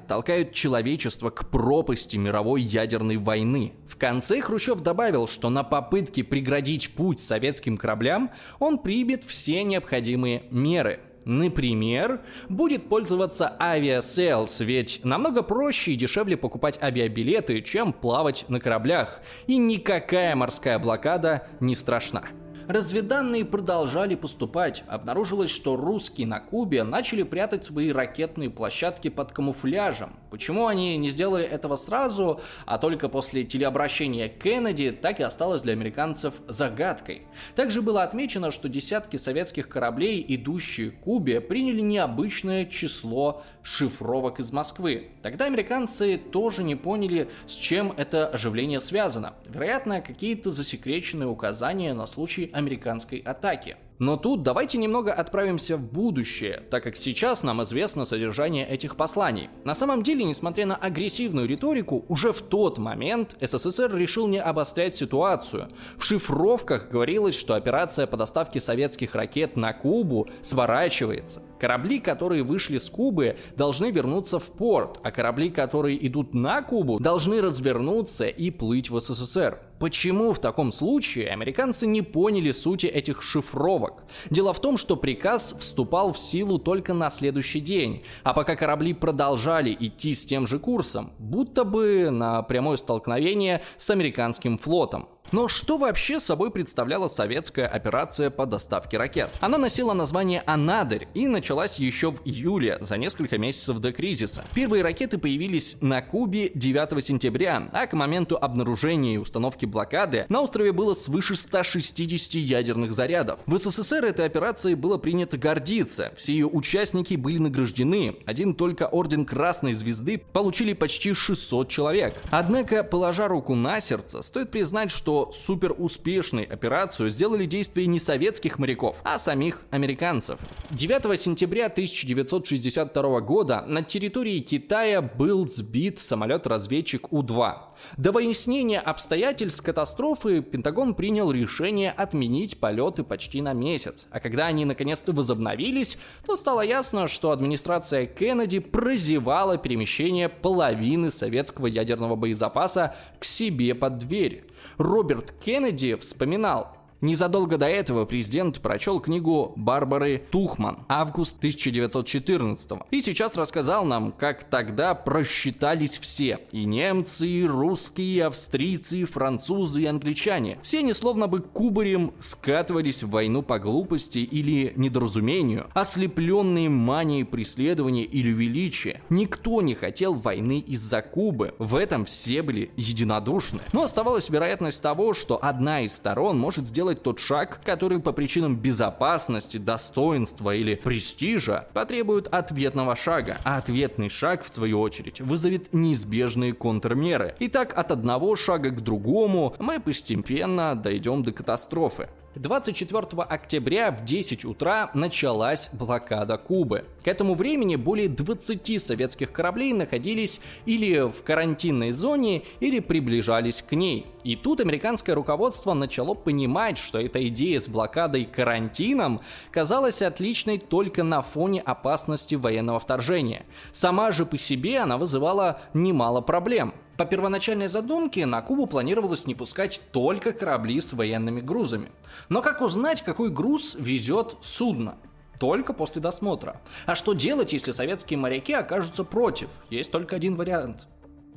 толкают 0.06 0.52
человечество 0.52 1.30
к 1.30 1.50
пропасти 1.50 2.16
мировой 2.16 2.62
ядерной 2.62 3.16
войны. 3.16 3.72
В 3.88 3.96
конце 3.96 4.40
Хрущев 4.40 4.80
добавил, 4.80 5.26
что 5.26 5.50
на 5.50 5.64
попытке 5.64 6.22
преградить 6.22 6.90
путь 6.90 7.18
советским 7.18 7.76
кораблям 7.76 8.30
он 8.60 8.78
примет 8.78 9.24
все 9.24 9.64
необходимые 9.64 10.44
меры– 10.52 11.00
Например, 11.30 12.22
будет 12.48 12.88
пользоваться 12.88 13.54
Aviasales, 13.60 14.58
ведь 14.58 15.00
намного 15.04 15.44
проще 15.44 15.92
и 15.92 15.96
дешевле 15.96 16.36
покупать 16.36 16.82
авиабилеты, 16.82 17.62
чем 17.62 17.92
плавать 17.92 18.44
на 18.48 18.58
кораблях, 18.58 19.20
и 19.46 19.56
никакая 19.56 20.34
морская 20.34 20.80
блокада 20.80 21.46
не 21.60 21.76
страшна. 21.76 22.24
Разведданные 22.70 23.44
продолжали 23.44 24.14
поступать. 24.14 24.84
Обнаружилось, 24.86 25.50
что 25.50 25.74
русские 25.74 26.28
на 26.28 26.38
Кубе 26.38 26.84
начали 26.84 27.24
прятать 27.24 27.64
свои 27.64 27.90
ракетные 27.90 28.48
площадки 28.48 29.08
под 29.08 29.32
камуфляжем. 29.32 30.14
Почему 30.30 30.68
они 30.68 30.96
не 30.96 31.10
сделали 31.10 31.44
этого 31.44 31.74
сразу, 31.74 32.40
а 32.66 32.78
только 32.78 33.08
после 33.08 33.42
телеобращения 33.42 34.28
Кеннеди, 34.28 34.92
так 34.92 35.18
и 35.18 35.24
осталось 35.24 35.62
для 35.62 35.72
американцев 35.72 36.34
загадкой. 36.46 37.22
Также 37.56 37.82
было 37.82 38.04
отмечено, 38.04 38.52
что 38.52 38.68
десятки 38.68 39.16
советских 39.16 39.68
кораблей, 39.68 40.24
идущие 40.28 40.92
к 40.92 41.00
Кубе, 41.00 41.40
приняли 41.40 41.80
необычное 41.80 42.66
число 42.66 43.42
шифровок 43.64 44.38
из 44.38 44.52
Москвы. 44.52 45.08
Тогда 45.22 45.46
американцы 45.46 46.16
тоже 46.16 46.62
не 46.62 46.76
поняли, 46.76 47.28
с 47.48 47.56
чем 47.56 47.92
это 47.96 48.28
оживление 48.28 48.80
связано. 48.80 49.34
Вероятно, 49.48 50.00
какие-то 50.00 50.52
засекреченные 50.52 51.28
указания 51.28 51.92
на 51.94 52.06
случай 52.06 52.48
американской 52.60 53.18
атаки. 53.18 53.76
Но 54.00 54.16
тут 54.16 54.42
давайте 54.42 54.78
немного 54.78 55.12
отправимся 55.12 55.76
в 55.76 55.82
будущее, 55.82 56.62
так 56.70 56.84
как 56.84 56.96
сейчас 56.96 57.42
нам 57.42 57.62
известно 57.62 58.06
содержание 58.06 58.66
этих 58.66 58.96
посланий. 58.96 59.50
На 59.64 59.74
самом 59.74 60.02
деле, 60.02 60.24
несмотря 60.24 60.64
на 60.64 60.74
агрессивную 60.74 61.46
риторику, 61.46 62.06
уже 62.08 62.32
в 62.32 62.40
тот 62.40 62.78
момент 62.78 63.36
СССР 63.42 63.94
решил 63.94 64.26
не 64.26 64.40
обострять 64.40 64.96
ситуацию. 64.96 65.68
В 65.98 66.04
шифровках 66.04 66.88
говорилось, 66.88 67.38
что 67.38 67.54
операция 67.54 68.06
по 68.06 68.16
доставке 68.16 68.58
советских 68.58 69.14
ракет 69.14 69.56
на 69.56 69.74
Кубу 69.74 70.30
сворачивается. 70.40 71.42
Корабли, 71.58 72.00
которые 72.00 72.42
вышли 72.42 72.78
с 72.78 72.88
Кубы, 72.88 73.36
должны 73.58 73.90
вернуться 73.90 74.38
в 74.38 74.46
порт, 74.46 74.98
а 75.02 75.10
корабли, 75.10 75.50
которые 75.50 76.06
идут 76.06 76.32
на 76.32 76.62
Кубу, 76.62 76.98
должны 76.98 77.42
развернуться 77.42 78.28
и 78.28 78.50
плыть 78.50 78.88
в 78.88 78.98
СССР. 78.98 79.60
Почему 79.80 80.34
в 80.34 80.38
таком 80.38 80.72
случае 80.72 81.30
американцы 81.30 81.86
не 81.86 82.02
поняли 82.02 82.50
сути 82.50 82.84
этих 82.84 83.22
шифровок? 83.22 84.04
Дело 84.28 84.52
в 84.52 84.60
том, 84.60 84.76
что 84.76 84.94
приказ 84.94 85.56
вступал 85.58 86.12
в 86.12 86.18
силу 86.18 86.58
только 86.58 86.92
на 86.92 87.08
следующий 87.08 87.60
день, 87.60 88.04
а 88.22 88.34
пока 88.34 88.56
корабли 88.56 88.92
продолжали 88.92 89.74
идти 89.80 90.12
с 90.12 90.26
тем 90.26 90.46
же 90.46 90.58
курсом, 90.58 91.14
будто 91.18 91.64
бы 91.64 92.10
на 92.10 92.42
прямое 92.42 92.76
столкновение 92.76 93.62
с 93.78 93.88
американским 93.88 94.58
флотом. 94.58 95.08
Но 95.32 95.46
что 95.46 95.78
вообще 95.78 96.18
собой 96.18 96.50
представляла 96.50 97.06
советская 97.06 97.68
операция 97.68 98.30
по 98.30 98.46
доставке 98.46 98.98
ракет? 98.98 99.30
Она 99.40 99.58
носила 99.58 99.92
название 99.92 100.42
«Анадырь» 100.44 101.06
и 101.14 101.28
началась 101.28 101.78
еще 101.78 102.10
в 102.10 102.20
июле, 102.24 102.78
за 102.80 102.96
несколько 102.96 103.38
месяцев 103.38 103.78
до 103.78 103.92
кризиса. 103.92 104.44
Первые 104.54 104.82
ракеты 104.82 105.18
появились 105.18 105.76
на 105.80 106.02
Кубе 106.02 106.50
9 106.52 107.04
сентября, 107.04 107.68
а 107.70 107.86
к 107.86 107.92
моменту 107.92 108.36
обнаружения 108.40 109.14
и 109.14 109.18
установки 109.18 109.66
блокады 109.66 110.26
на 110.28 110.40
острове 110.40 110.72
было 110.72 110.94
свыше 110.94 111.36
160 111.36 112.34
ядерных 112.34 112.92
зарядов. 112.92 113.38
В 113.46 113.56
СССР 113.56 114.06
этой 114.06 114.26
операцией 114.26 114.74
было 114.74 114.98
принято 114.98 115.38
гордиться. 115.38 116.12
Все 116.16 116.32
ее 116.32 116.46
участники 116.46 117.14
были 117.14 117.38
награждены. 117.38 118.16
Один 118.26 118.54
только 118.54 118.88
орден 118.88 119.24
Красной 119.24 119.74
Звезды 119.74 120.18
получили 120.32 120.72
почти 120.72 121.14
600 121.14 121.68
человек. 121.68 122.14
Однако, 122.30 122.82
положа 122.82 123.28
руку 123.28 123.54
на 123.54 123.80
сердце, 123.80 124.22
стоит 124.22 124.50
признать, 124.50 124.90
что 124.90 125.19
что 125.20 125.32
супер 125.32 125.74
успешной 125.76 126.44
операцию 126.44 127.10
сделали 127.10 127.44
действия 127.44 127.86
не 127.86 128.00
советских 128.00 128.58
моряков, 128.58 128.96
а 129.04 129.18
самих 129.18 129.62
американцев. 129.70 130.38
9 130.70 131.20
сентября 131.20 131.66
1962 131.66 133.20
года 133.20 133.62
на 133.66 133.82
территории 133.82 134.40
Китая 134.40 135.02
был 135.02 135.46
сбит 135.46 135.98
самолет-разведчик 135.98 137.12
У-2. 137.12 137.54
До 137.96 138.12
выяснения 138.12 138.78
обстоятельств 138.78 139.62
катастрофы 139.62 140.42
Пентагон 140.42 140.94
принял 140.94 141.32
решение 141.32 141.90
отменить 141.90 142.58
полеты 142.58 143.04
почти 143.04 143.40
на 143.42 143.52
месяц. 143.52 144.06
А 144.10 144.20
когда 144.20 144.46
они 144.46 144.64
наконец-то 144.64 145.12
возобновились, 145.12 145.98
то 146.26 146.36
стало 146.36 146.60
ясно, 146.60 147.08
что 147.08 147.30
администрация 147.30 148.06
Кеннеди 148.06 148.58
прозевала 148.58 149.56
перемещение 149.56 150.28
половины 150.28 151.10
советского 151.10 151.66
ядерного 151.66 152.16
боезапаса 152.16 152.94
к 153.18 153.24
себе 153.24 153.74
под 153.74 153.98
дверь. 153.98 154.44
Роберт 154.80 155.32
Кеннеди 155.44 155.94
вспоминал, 155.94 156.74
Незадолго 157.00 157.56
до 157.56 157.66
этого 157.66 158.04
президент 158.04 158.60
прочел 158.60 159.00
книгу 159.00 159.54
Барбары 159.56 160.22
Тухман 160.30 160.80
«Август 160.88 161.38
1914 161.38 162.72
и 162.90 163.00
сейчас 163.00 163.36
рассказал 163.36 163.86
нам, 163.86 164.12
как 164.12 164.44
тогда 164.44 164.94
просчитались 164.94 165.98
все. 165.98 166.40
И 166.52 166.64
немцы, 166.64 167.26
и 167.26 167.46
русские, 167.46 168.16
и 168.16 168.20
австрийцы, 168.20 168.98
и 168.98 169.04
французы, 169.04 169.82
и 169.82 169.86
англичане. 169.86 170.58
Все 170.62 170.80
они 170.80 170.92
словно 170.92 171.26
бы 171.26 171.40
кубарем 171.40 172.12
скатывались 172.20 173.02
в 173.02 173.10
войну 173.10 173.42
по 173.42 173.58
глупости 173.58 174.18
или 174.18 174.74
недоразумению, 174.76 175.68
ослепленные 175.72 176.68
манией 176.68 177.24
преследования 177.24 178.04
или 178.04 178.28
величия. 178.28 179.00
Никто 179.08 179.62
не 179.62 179.74
хотел 179.74 180.14
войны 180.14 180.58
из-за 180.58 181.00
Кубы. 181.00 181.54
В 181.58 181.76
этом 181.76 182.04
все 182.04 182.42
были 182.42 182.70
единодушны. 182.76 183.60
Но 183.72 183.84
оставалась 183.84 184.28
вероятность 184.28 184.82
того, 184.82 185.14
что 185.14 185.38
одна 185.42 185.80
из 185.80 185.94
сторон 185.94 186.38
может 186.38 186.66
сделать 186.66 186.89
сделать 186.90 187.02
тот 187.02 187.20
шаг, 187.20 187.60
который 187.64 188.00
по 188.00 188.12
причинам 188.12 188.56
безопасности, 188.56 189.58
достоинства 189.58 190.54
или 190.54 190.74
престижа 190.74 191.68
потребует 191.72 192.26
ответного 192.26 192.96
шага, 192.96 193.36
а 193.44 193.58
ответный 193.58 194.08
шаг, 194.08 194.42
в 194.42 194.48
свою 194.48 194.80
очередь, 194.80 195.20
вызовет 195.20 195.72
неизбежные 195.72 196.52
контрмеры. 196.52 197.34
И 197.38 197.48
так 197.48 197.78
от 197.78 197.92
одного 197.92 198.34
шага 198.36 198.70
к 198.70 198.80
другому 198.82 199.54
мы 199.60 199.78
постепенно 199.78 200.74
дойдем 200.74 201.22
до 201.22 201.32
катастрофы. 201.32 202.08
24 202.36 203.22
октября 203.22 203.90
в 203.90 204.04
10 204.04 204.44
утра 204.44 204.90
началась 204.94 205.68
блокада 205.72 206.38
Кубы. 206.38 206.84
К 207.02 207.08
этому 207.08 207.34
времени 207.34 207.74
более 207.74 208.08
20 208.08 208.80
советских 208.80 209.32
кораблей 209.32 209.72
находились 209.72 210.40
или 210.64 211.10
в 211.10 211.24
карантинной 211.24 211.90
зоне, 211.90 212.44
или 212.60 212.78
приближались 212.78 213.62
к 213.62 213.72
ней. 213.72 214.06
И 214.22 214.36
тут 214.36 214.60
американское 214.60 215.16
руководство 215.16 215.74
начало 215.74 216.14
понимать, 216.14 216.78
что 216.78 217.00
эта 217.00 217.26
идея 217.28 217.58
с 217.58 217.68
блокадой 217.68 218.26
карантином 218.26 219.22
казалась 219.50 220.00
отличной 220.00 220.58
только 220.58 221.02
на 221.02 221.22
фоне 221.22 221.60
опасности 221.60 222.36
военного 222.36 222.78
вторжения. 222.78 223.44
Сама 223.72 224.12
же 224.12 224.24
по 224.24 224.38
себе 224.38 224.78
она 224.78 224.98
вызывала 224.98 225.62
немало 225.74 226.20
проблем. 226.20 226.74
По 227.00 227.06
первоначальной 227.06 227.68
задумке 227.68 228.26
на 228.26 228.42
Кубу 228.42 228.66
планировалось 228.66 229.26
не 229.26 229.34
пускать 229.34 229.80
только 229.90 230.34
корабли 230.34 230.78
с 230.82 230.92
военными 230.92 231.40
грузами. 231.40 231.90
Но 232.28 232.42
как 232.42 232.60
узнать, 232.60 233.02
какой 233.02 233.30
груз 233.30 233.74
везет 233.78 234.36
судно? 234.42 234.98
Только 235.38 235.72
после 235.72 236.02
досмотра. 236.02 236.60
А 236.84 236.94
что 236.94 237.14
делать, 237.14 237.54
если 237.54 237.70
советские 237.70 238.18
моряки 238.18 238.52
окажутся 238.52 239.02
против? 239.02 239.48
Есть 239.70 239.90
только 239.90 240.14
один 240.14 240.36
вариант. 240.36 240.88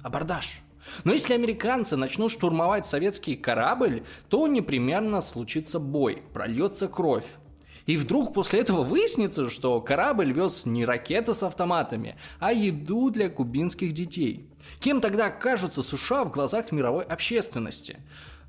Абордаж. 0.02 0.60
Но 1.06 1.14
если 1.14 1.34
американцы 1.34 1.96
начнут 1.96 2.34
штурмовать 2.34 2.86
советский 2.86 3.38
корабль, 3.38 4.04
то 4.28 4.48
непременно 4.48 5.22
случится 5.22 5.80
бой, 5.80 6.24
прольется 6.34 6.90
кровь. 6.90 7.24
И 7.86 7.98
вдруг 7.98 8.34
после 8.34 8.60
этого 8.60 8.84
выяснится, 8.84 9.50
что 9.50 9.82
корабль 9.82 10.32
вез 10.32 10.66
не 10.66 10.86
ракеты 10.86 11.34
с 11.34 11.44
автоматами, 11.44 12.16
а 12.40 12.54
еду 12.54 13.10
для 13.10 13.30
кубинских 13.30 13.92
детей. 13.94 14.50
Кем 14.80 15.02
тогда 15.02 15.28
окажутся 15.28 15.84
США 15.84 16.24
в 16.24 16.32
глазах 16.32 16.72
мировой 16.72 17.04
общественности? 17.04 18.00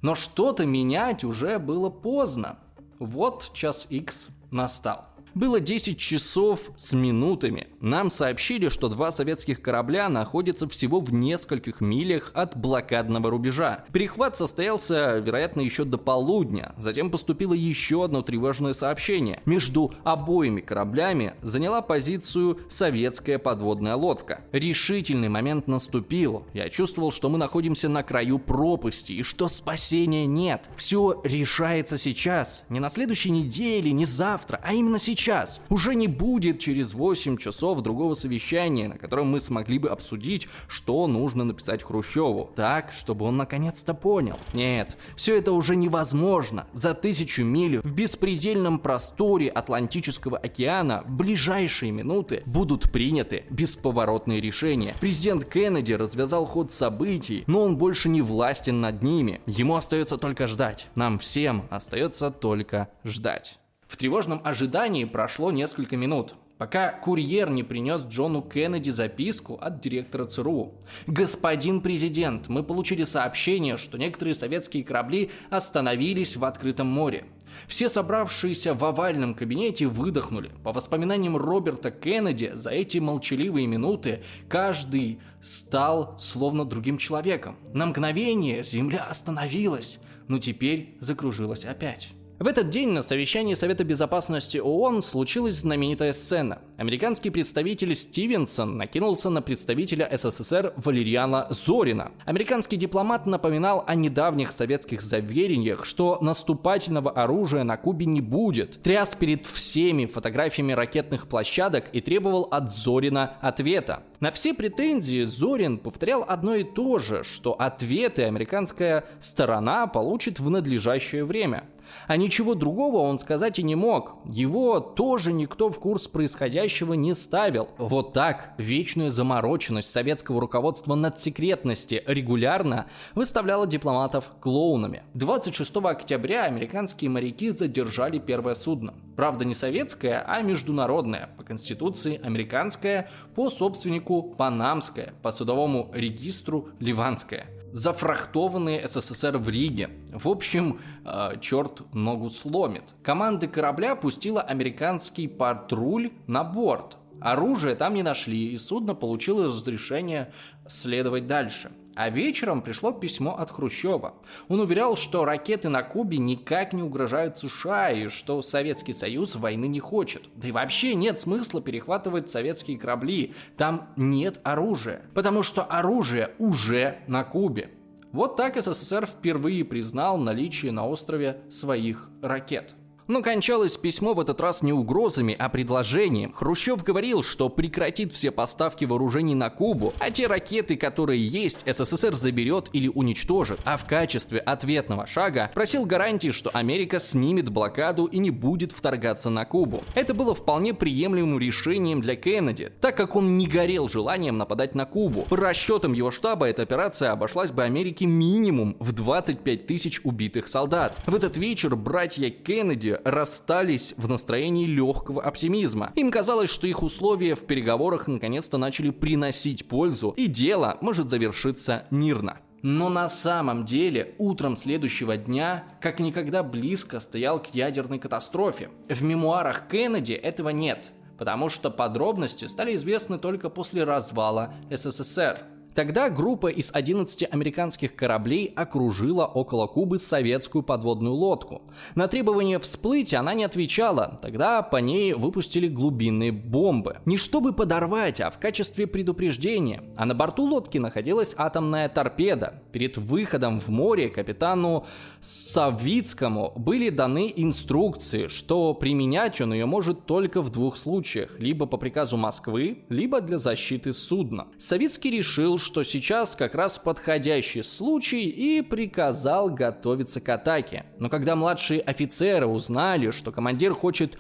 Но 0.03 0.15
что-то 0.15 0.67
менять 0.67 1.25
уже 1.25 1.59
было 1.59 1.91
поздно. 1.91 2.59
Вот 2.99 3.53
час 3.55 3.87
X 3.91 4.29
настал. 4.51 5.14
Было 5.35 5.59
10 5.59 5.99
часов 5.99 6.61
с 6.77 6.93
минутами. 6.93 7.67
Нам 7.81 8.09
сообщили, 8.09 8.69
что 8.69 8.89
два 8.89 9.11
советских 9.11 9.61
корабля 9.61 10.09
находятся 10.09 10.69
всего 10.69 11.01
в 11.01 11.13
нескольких 11.13 11.81
милях 11.81 12.31
от 12.35 12.57
блокадного 12.57 13.31
рубежа. 13.31 13.85
Перехват 13.93 14.37
состоялся, 14.37 15.19
вероятно, 15.19 15.61
еще 15.61 15.83
до 15.85 15.99
полудня. 15.99 16.73
Затем 16.79 17.11
поступило 17.11 17.53
еще 17.53 18.05
одно 18.05 18.23
тревожное 18.23 18.75
сообщение. 18.75 19.41
Между 19.45 19.93
обоими 20.05 20.61
кораблями 20.61 21.35
заняла 21.43 21.83
позицию 21.83 22.61
советская 22.69 23.41
подводная 23.41 23.97
лодка. 23.97 24.41
Решительный 24.53 25.29
момент 25.29 25.67
наступил. 25.67 26.47
Я 26.55 26.69
чувствовал, 26.69 27.11
что 27.11 27.29
мы 27.29 27.39
находимся 27.39 27.89
на 27.89 28.05
краю 28.05 28.39
пропасти 28.39 29.11
и 29.11 29.25
что 29.25 29.49
спасения 29.49 30.27
нет. 30.27 30.71
Все 30.77 31.21
решается 31.25 31.99
сейчас. 31.99 32.67
Не 32.69 32.79
на 32.79 32.89
следующей 32.89 33.31
неделе, 33.31 33.91
не 33.91 34.05
завтра, 34.05 34.61
а 34.63 34.73
именно 34.73 35.01
сейчас 35.01 35.24
сейчас. 35.25 35.63
Уже 35.71 35.95
не 35.95 36.07
будет 36.07 36.59
через 36.59 36.93
8 36.93 37.39
часов 37.39 37.81
другого 37.81 38.13
совещания, 38.13 38.89
на 38.89 38.99
котором 38.99 39.29
мы 39.29 39.41
смогли 39.41 39.79
бы 39.79 39.89
обсудить, 39.89 40.49
что 40.69 41.07
нужно 41.07 41.45
написать 41.45 41.83
Хрущеву. 41.83 42.51
Так, 42.55 42.93
чтобы 42.93 43.25
он 43.25 43.39
наконец-то 43.39 43.95
понял. 43.95 44.37
Нет, 44.53 44.99
все 45.17 45.39
это 45.39 45.53
уже 45.53 45.77
невозможно. 45.77 46.67
За 46.75 46.93
тысячу 46.93 47.43
миль 47.43 47.79
в 47.79 47.95
беспредельном 47.95 48.79
просторе 48.79 49.49
Атлантического 49.49 50.37
океана 50.37 51.03
в 51.07 51.11
ближайшие 51.13 51.91
минуты 51.91 52.43
будут 52.45 52.93
приняты 52.93 53.45
бесповоротные 53.49 54.43
решения. 54.43 54.95
Президент 55.01 55.47
Кеннеди 55.47 55.95
развязал 55.95 56.45
ход 56.45 56.71
событий, 56.71 57.45
но 57.47 57.63
он 57.63 57.79
больше 57.79 58.11
не 58.11 58.21
властен 58.21 58.83
над 58.83 59.03
ними. 59.03 59.41
Ему 59.47 59.77
остается 59.77 60.19
только 60.19 60.49
ждать. 60.49 60.89
Нам 60.97 61.19
всем 61.19 61.65
остается 61.71 62.31
только 62.31 62.91
ждать. 63.05 63.59
В 63.95 63.97
тревожном 63.97 64.41
ожидании 64.43 65.05
прошло 65.05 65.53
несколько 65.53 65.97
минут, 65.97 66.35
пока 66.59 66.91
курьер 66.91 67.49
не 67.49 67.63
принес 67.63 68.03
Джону 68.03 68.43
Кеннеди 68.43 68.91
записку 68.91 69.55
от 69.55 69.81
директора 69.81 70.25
ЦРУ. 70.25 70.75
«Господин 71.07 71.81
президент, 71.81 72.49
мы 72.49 72.65
получили 72.65 73.05
сообщение, 73.05 73.77
что 73.77 73.97
некоторые 73.97 74.35
советские 74.35 74.83
корабли 74.83 75.31
остановились 75.49 76.35
в 76.35 76.45
открытом 76.45 76.89
море. 76.89 77.27
Все 77.69 77.89
собравшиеся 77.89 78.75
в 78.75 78.85
овальном 78.85 79.33
кабинете 79.33 79.87
выдохнули. 79.87 80.51
По 80.65 80.73
воспоминаниям 80.73 81.37
Роберта 81.37 81.93
Кеннеди, 81.93 82.51
за 82.53 82.71
эти 82.71 82.99
молчаливые 82.99 83.69
минуты 83.69 84.25
каждый 84.49 85.21
стал 85.41 86.19
словно 86.19 86.65
другим 86.65 86.99
человеком. 86.99 87.59
На 87.73 87.87
мгновение 87.87 88.65
Земля 88.65 89.07
остановилась, 89.09 90.01
но 90.27 90.41
теперь 90.41 90.97
закружилась 90.99 91.65
опять. 91.65 92.09
В 92.41 92.49
этот 92.49 92.69
день 92.69 92.89
на 92.89 93.03
совещании 93.03 93.55
Совета 93.55 93.85
Безопасности 93.85 94.59
ООН 94.59 95.05
случилась 95.05 95.61
знаменитая 95.61 96.13
сцена. 96.13 96.59
Американский 96.77 97.31
представитель 97.31 97.95
Стивенсон 97.95 98.77
накинулся 98.77 99.31
на 99.31 99.41
представителя 99.41 100.11
СССР 100.13 100.73
Валерьяна 100.77 101.47
Зорина. 101.51 102.11
Американский 102.25 102.77
дипломат 102.77 103.27
напоминал 103.27 103.85
о 103.87 103.95
недавних 103.95 104.51
советских 104.51 105.01
заверениях, 105.01 105.85
что 105.85 106.19
наступательного 106.21 107.13
оружия 107.13 107.63
на 107.63 107.77
Кубе 107.77 108.05
не 108.07 108.21
будет, 108.21 108.83
тряс 108.83 109.15
перед 109.15 109.47
всеми 109.47 110.07
фотографиями 110.07 110.73
ракетных 110.73 111.29
площадок 111.29 111.85
и 111.93 112.01
требовал 112.01 112.49
от 112.51 112.75
Зорина 112.75 113.37
ответа. 113.43 114.03
На 114.19 114.33
все 114.33 114.55
претензии 114.55 115.23
Зорин 115.23 115.79
повторял 115.79 116.25
одно 116.27 116.57
и 116.57 116.65
то 116.65 116.99
же, 116.99 117.23
что 117.23 117.53
ответы 117.53 118.25
американская 118.25 119.05
сторона 119.21 119.87
получит 119.87 120.41
в 120.41 120.51
надлежащее 120.51 121.25
время. 121.25 121.69
А 122.07 122.17
ничего 122.17 122.55
другого 122.55 122.99
он 122.99 123.19
сказать 123.19 123.59
и 123.59 123.63
не 123.63 123.75
мог. 123.75 124.17
Его 124.27 124.81
тоже 124.81 125.33
никто 125.33 125.71
в 125.71 125.79
курс 125.79 126.09
происходящего 126.09 126.95
не 126.95 127.15
ставил. 127.15 127.69
Вот 127.79 128.13
так 128.13 128.55
вечную 128.59 129.11
замороченность 129.11 129.91
советского 129.91 130.41
руководства 130.41 130.95
над 130.95 131.21
секретности 131.21 132.03
регулярно 132.07 132.87
выставляла 133.15 133.67
дипломатов 133.67 134.31
клоунами. 134.41 135.03
26 135.15 135.77
октября 135.77 136.45
американские 136.45 137.11
моряки 137.11 137.51
задержали 137.51 138.19
первое 138.19 138.55
судно. 138.55 138.95
Правда 139.17 139.45
не 139.45 139.55
советское, 139.55 140.25
а 140.27 140.43
международное, 140.43 141.31
по 141.37 141.45
конституции 141.45 142.21
американское, 142.23 143.09
по 143.35 143.49
собственнику 143.51 144.23
панамское, 144.23 145.15
по 145.23 145.31
судовому 145.31 145.91
регистру 145.95 146.69
ливанское 146.81 147.47
зафрахтованные 147.75 148.87
СССР 148.87 149.37
в 149.37 149.49
Риге. 149.49 149.91
В 150.13 150.29
общем, 150.29 150.81
э, 151.05 151.41
черт 151.41 151.93
ногу 151.93 152.31
сломит. 152.31 152.95
Команда 153.03 153.49
корабля 153.49 153.97
пустила 153.97 154.41
американский 154.41 155.27
патруль 155.27 156.13
на 156.29 156.45
борт. 156.45 156.97
Оружие 157.21 157.75
там 157.75 157.95
не 157.95 158.05
нашли, 158.05 158.53
и 158.53 158.59
судно 158.59 158.95
получило 158.95 159.47
разрешение 159.47 160.33
следовать 160.69 161.27
дальше. 161.27 161.73
А 161.97 162.11
вечером 162.11 162.63
пришло 162.63 162.93
письмо 162.93 163.37
от 163.39 163.51
Хрущева. 163.51 164.15
Он 164.49 164.61
уверял, 164.61 164.97
что 164.97 165.25
ракеты 165.25 165.69
на 165.69 165.83
Кубе 165.83 166.19
никак 166.19 166.73
не 166.73 166.83
угрожают 166.83 167.39
США 167.39 167.91
и 167.91 168.09
что 168.09 168.43
Советский 168.43 168.93
Союз 168.93 169.37
войны 169.37 169.67
не 169.67 169.81
хочет. 169.81 170.29
Да 170.35 170.49
и 170.49 170.53
вообще 170.53 170.95
нет 170.95 171.19
смысла 171.19 171.63
перехватывать 171.63 172.29
советские 172.29 172.79
корабли. 172.79 173.35
Там 173.57 173.89
нет 173.97 174.41
оружия. 174.43 175.03
Потому 175.15 175.43
что 175.43 175.63
оружие 175.63 176.33
уже 176.39 176.99
на 177.07 177.23
Кубе. 177.25 177.71
Вот 178.13 178.37
так 178.37 178.61
СССР 178.61 179.07
впервые 179.07 179.65
признал 179.65 180.19
наличие 180.19 180.73
на 180.73 180.87
острове 180.87 181.43
своих 181.49 182.11
ракет. 182.23 182.75
Но 183.07 183.23
кончалось 183.23 183.77
письмо 183.77 184.15
в 184.15 184.21
этот 184.21 184.41
раз 184.41 184.63
не 184.63 184.73
угрозами, 184.73 185.37
а 185.39 185.51
предложением. 185.51 186.33
Хрущев 186.33 186.83
говорил, 186.83 187.23
что 187.23 187.51
прекратит 187.51 188.13
все 188.13 188.31
поставки 188.31 188.87
вооружений 188.87 189.35
на 189.35 189.51
Кубу, 189.51 189.93
а 189.99 190.11
те 190.11 190.27
ракеты, 190.27 190.77
которые 190.77 191.27
есть, 191.27 191.65
СССР 191.67 192.15
заберет 192.15 192.71
или 192.73 192.89
уничтожит. 192.89 193.61
А 193.67 193.77
в 193.77 193.85
качестве 193.85 194.39
ответного 194.39 195.07
шага 195.07 195.51
просил 195.53 195.85
гарантии, 195.85 196.31
что 196.31 196.49
Америка 196.55 196.99
снимет 196.99 197.51
блокаду 197.51 198.07
и 198.07 198.17
не 198.17 198.31
будет 198.31 198.73
вторгаться 198.73 199.29
на 199.29 199.45
Кубу. 199.45 199.83
Это 199.95 200.15
было 200.15 200.35
вполне 200.35 200.73
приемлемым 200.73 201.39
решением 201.39 202.01
для 202.01 202.17
Кеннеди, 202.17 202.73
так 202.81 202.97
как 202.97 203.17
он 203.17 203.37
не 203.37 203.47
горел 203.47 203.87
желанием 203.91 204.39
нападать 204.39 204.75
на 204.75 204.87
Кубу. 204.87 205.27
По 205.29 205.37
расчетам 205.37 205.93
его 205.93 206.11
штаба 206.11 206.49
эта 206.49 206.63
операция 206.63 207.13
обошлась 207.13 207.51
бы 207.51 207.65
Америке 207.65 208.07
минимум 208.07 208.79
в 208.81 208.93
25 208.93 209.67
тысяч 209.67 210.01
убитых 210.05 210.49
солдат. 210.49 210.99
В 211.05 211.15
этот 211.15 211.37
вечер 211.37 211.77
братья 211.77 212.31
Кеннеди 212.31 212.94
расстались 213.05 213.95
в 213.97 214.09
настроении 214.09 214.67
легкого 214.67 215.23
оптимизма. 215.23 215.93
Им 215.95 216.11
казалось, 216.11 216.51
что 216.51 216.67
их 216.67 216.83
условия 216.83 217.35
в 217.35 217.41
переговорах 217.41 218.09
наконец-то 218.09 218.59
начали 218.59 218.91
приносить 218.91 219.67
пользу, 219.69 220.11
и 220.17 220.27
дело 220.27 220.79
может 220.81 221.11
завершиться 221.11 221.87
мирно. 221.91 222.39
Но 222.63 222.89
на 222.89 223.11
самом 223.11 223.67
деле 223.67 224.15
утром 224.17 224.57
следующего 224.57 225.19
дня 225.19 225.65
как 225.83 226.01
никогда 226.01 226.43
близко 226.43 226.99
стоял 226.99 227.43
к 227.43 227.49
ядерной 227.49 227.99
катастрофе. 227.99 228.71
В 228.89 229.03
мемуарах 229.03 229.69
Кеннеди 229.69 230.15
этого 230.15 230.49
нет, 230.49 230.91
потому 231.19 231.51
что 231.51 231.71
подробности 231.71 232.47
стали 232.47 232.75
известны 232.75 233.19
только 233.19 233.51
после 233.51 233.85
развала 233.85 234.55
СССР. 234.71 235.43
Тогда 235.75 236.09
группа 236.09 236.47
из 236.47 236.71
11 236.73 237.27
американских 237.33 237.97
кораблей 237.97 238.53
окружила 238.55 239.27
около 239.27 239.67
Кубы 239.67 239.99
советскую 239.99 240.63
подводную 240.63 241.15
лодку. 241.15 241.63
На 241.97 242.07
требование 242.07 242.61
всплыть 242.61 243.13
она 243.13 243.35
не 243.35 243.43
отвечала, 243.43 244.19
тогда 244.23 244.63
по 244.63 244.77
ней 244.77 245.15
выпустили 245.15 245.67
глубинные 245.67 246.31
бомбы. 246.31 246.99
Не 247.07 247.17
чтобы 247.17 247.53
подорвать, 247.53 248.21
а 248.21 248.31
в 248.31 248.39
качестве 248.39 248.87
предупреждения. 248.87 249.83
А 249.97 250.05
на 250.05 250.15
борту 250.15 250.45
лодки 250.45 250.79
находилась 250.79 251.35
атомная 251.37 251.89
торпеда. 251.89 252.63
Перед 252.71 252.97
выходом 252.97 253.59
в 253.59 253.69
море 253.69 254.11
капитану 254.11 254.87
Савицкому 255.21 256.53
были 256.55 256.91
даны 256.91 257.33
инструкции, 257.35 258.29
что 258.29 258.75
применять 258.75 259.41
он 259.41 259.53
ее 259.53 259.67
может 259.67 260.07
только 260.07 260.41
в 260.41 260.51
двух 260.51 260.77
случаях, 260.77 261.41
либо 261.41 261.67
по 261.67 261.79
приказу 261.79 262.17
Москвы, 262.17 262.85
либо 262.89 263.21
для 263.21 263.39
защиты 263.39 263.93
судна. 263.93 264.47
Савицкий 264.59 265.11
решил, 265.11 265.59
что 265.65 265.83
сейчас 265.83 266.37
как 266.37 266.55
раз 266.55 266.79
подходящий 266.79 267.63
случай 267.63 268.27
и 268.27 268.61
приказал 268.61 269.51
готовиться 269.51 270.21
к 270.21 270.29
атаке. 270.29 270.85
Но 270.99 271.09
когда 271.09 271.35
младшие 271.35 271.81
офицеры 271.81 272.47
узнали, 272.47 273.11
что 273.11 273.33
командир 273.33 273.75
хочет 273.75 274.17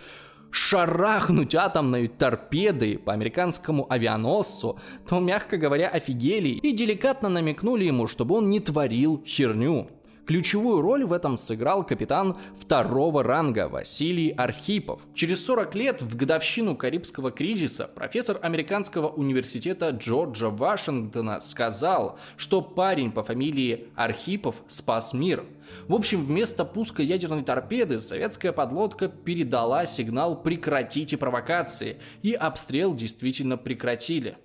шарахнуть 0.50 1.54
атомной 1.54 2.08
торпедой 2.08 2.96
по 2.98 3.12
американскому 3.12 3.92
авианосцу, 3.92 4.78
то, 5.08 5.20
мягко 5.20 5.56
говоря, 5.56 5.88
офигели 5.88 6.48
и 6.48 6.72
деликатно 6.72 7.28
намекнули 7.28 7.84
ему, 7.84 8.06
чтобы 8.06 8.36
он 8.36 8.50
не 8.50 8.60
творил 8.60 9.22
херню. 9.26 9.90
Ключевую 10.26 10.80
роль 10.80 11.04
в 11.04 11.12
этом 11.12 11.36
сыграл 11.36 11.84
капитан 11.84 12.38
второго 12.58 13.22
ранга 13.22 13.68
Василий 13.68 14.30
Архипов. 14.30 15.02
Через 15.14 15.44
40 15.44 15.74
лет 15.74 16.00
в 16.00 16.16
годовщину 16.16 16.74
Карибского 16.74 17.30
кризиса 17.30 17.90
профессор 17.94 18.38
американского 18.40 19.08
университета 19.08 19.90
Джорджа 19.90 20.48
Вашингтона 20.48 21.40
сказал, 21.40 22.18
что 22.38 22.62
парень 22.62 23.12
по 23.12 23.22
фамилии 23.22 23.88
Архипов 23.96 24.62
спас 24.66 25.12
мир. 25.12 25.44
В 25.88 25.94
общем, 25.94 26.24
вместо 26.24 26.64
пуска 26.64 27.02
ядерной 27.02 27.42
торпеды 27.42 28.00
советская 28.00 28.52
подлодка 28.52 29.08
передала 29.08 29.84
сигнал 29.84 30.42
«прекратите 30.42 31.18
провокации», 31.18 31.98
и 32.22 32.32
обстрел 32.32 32.94
действительно 32.94 33.58
прекратили. 33.58 34.38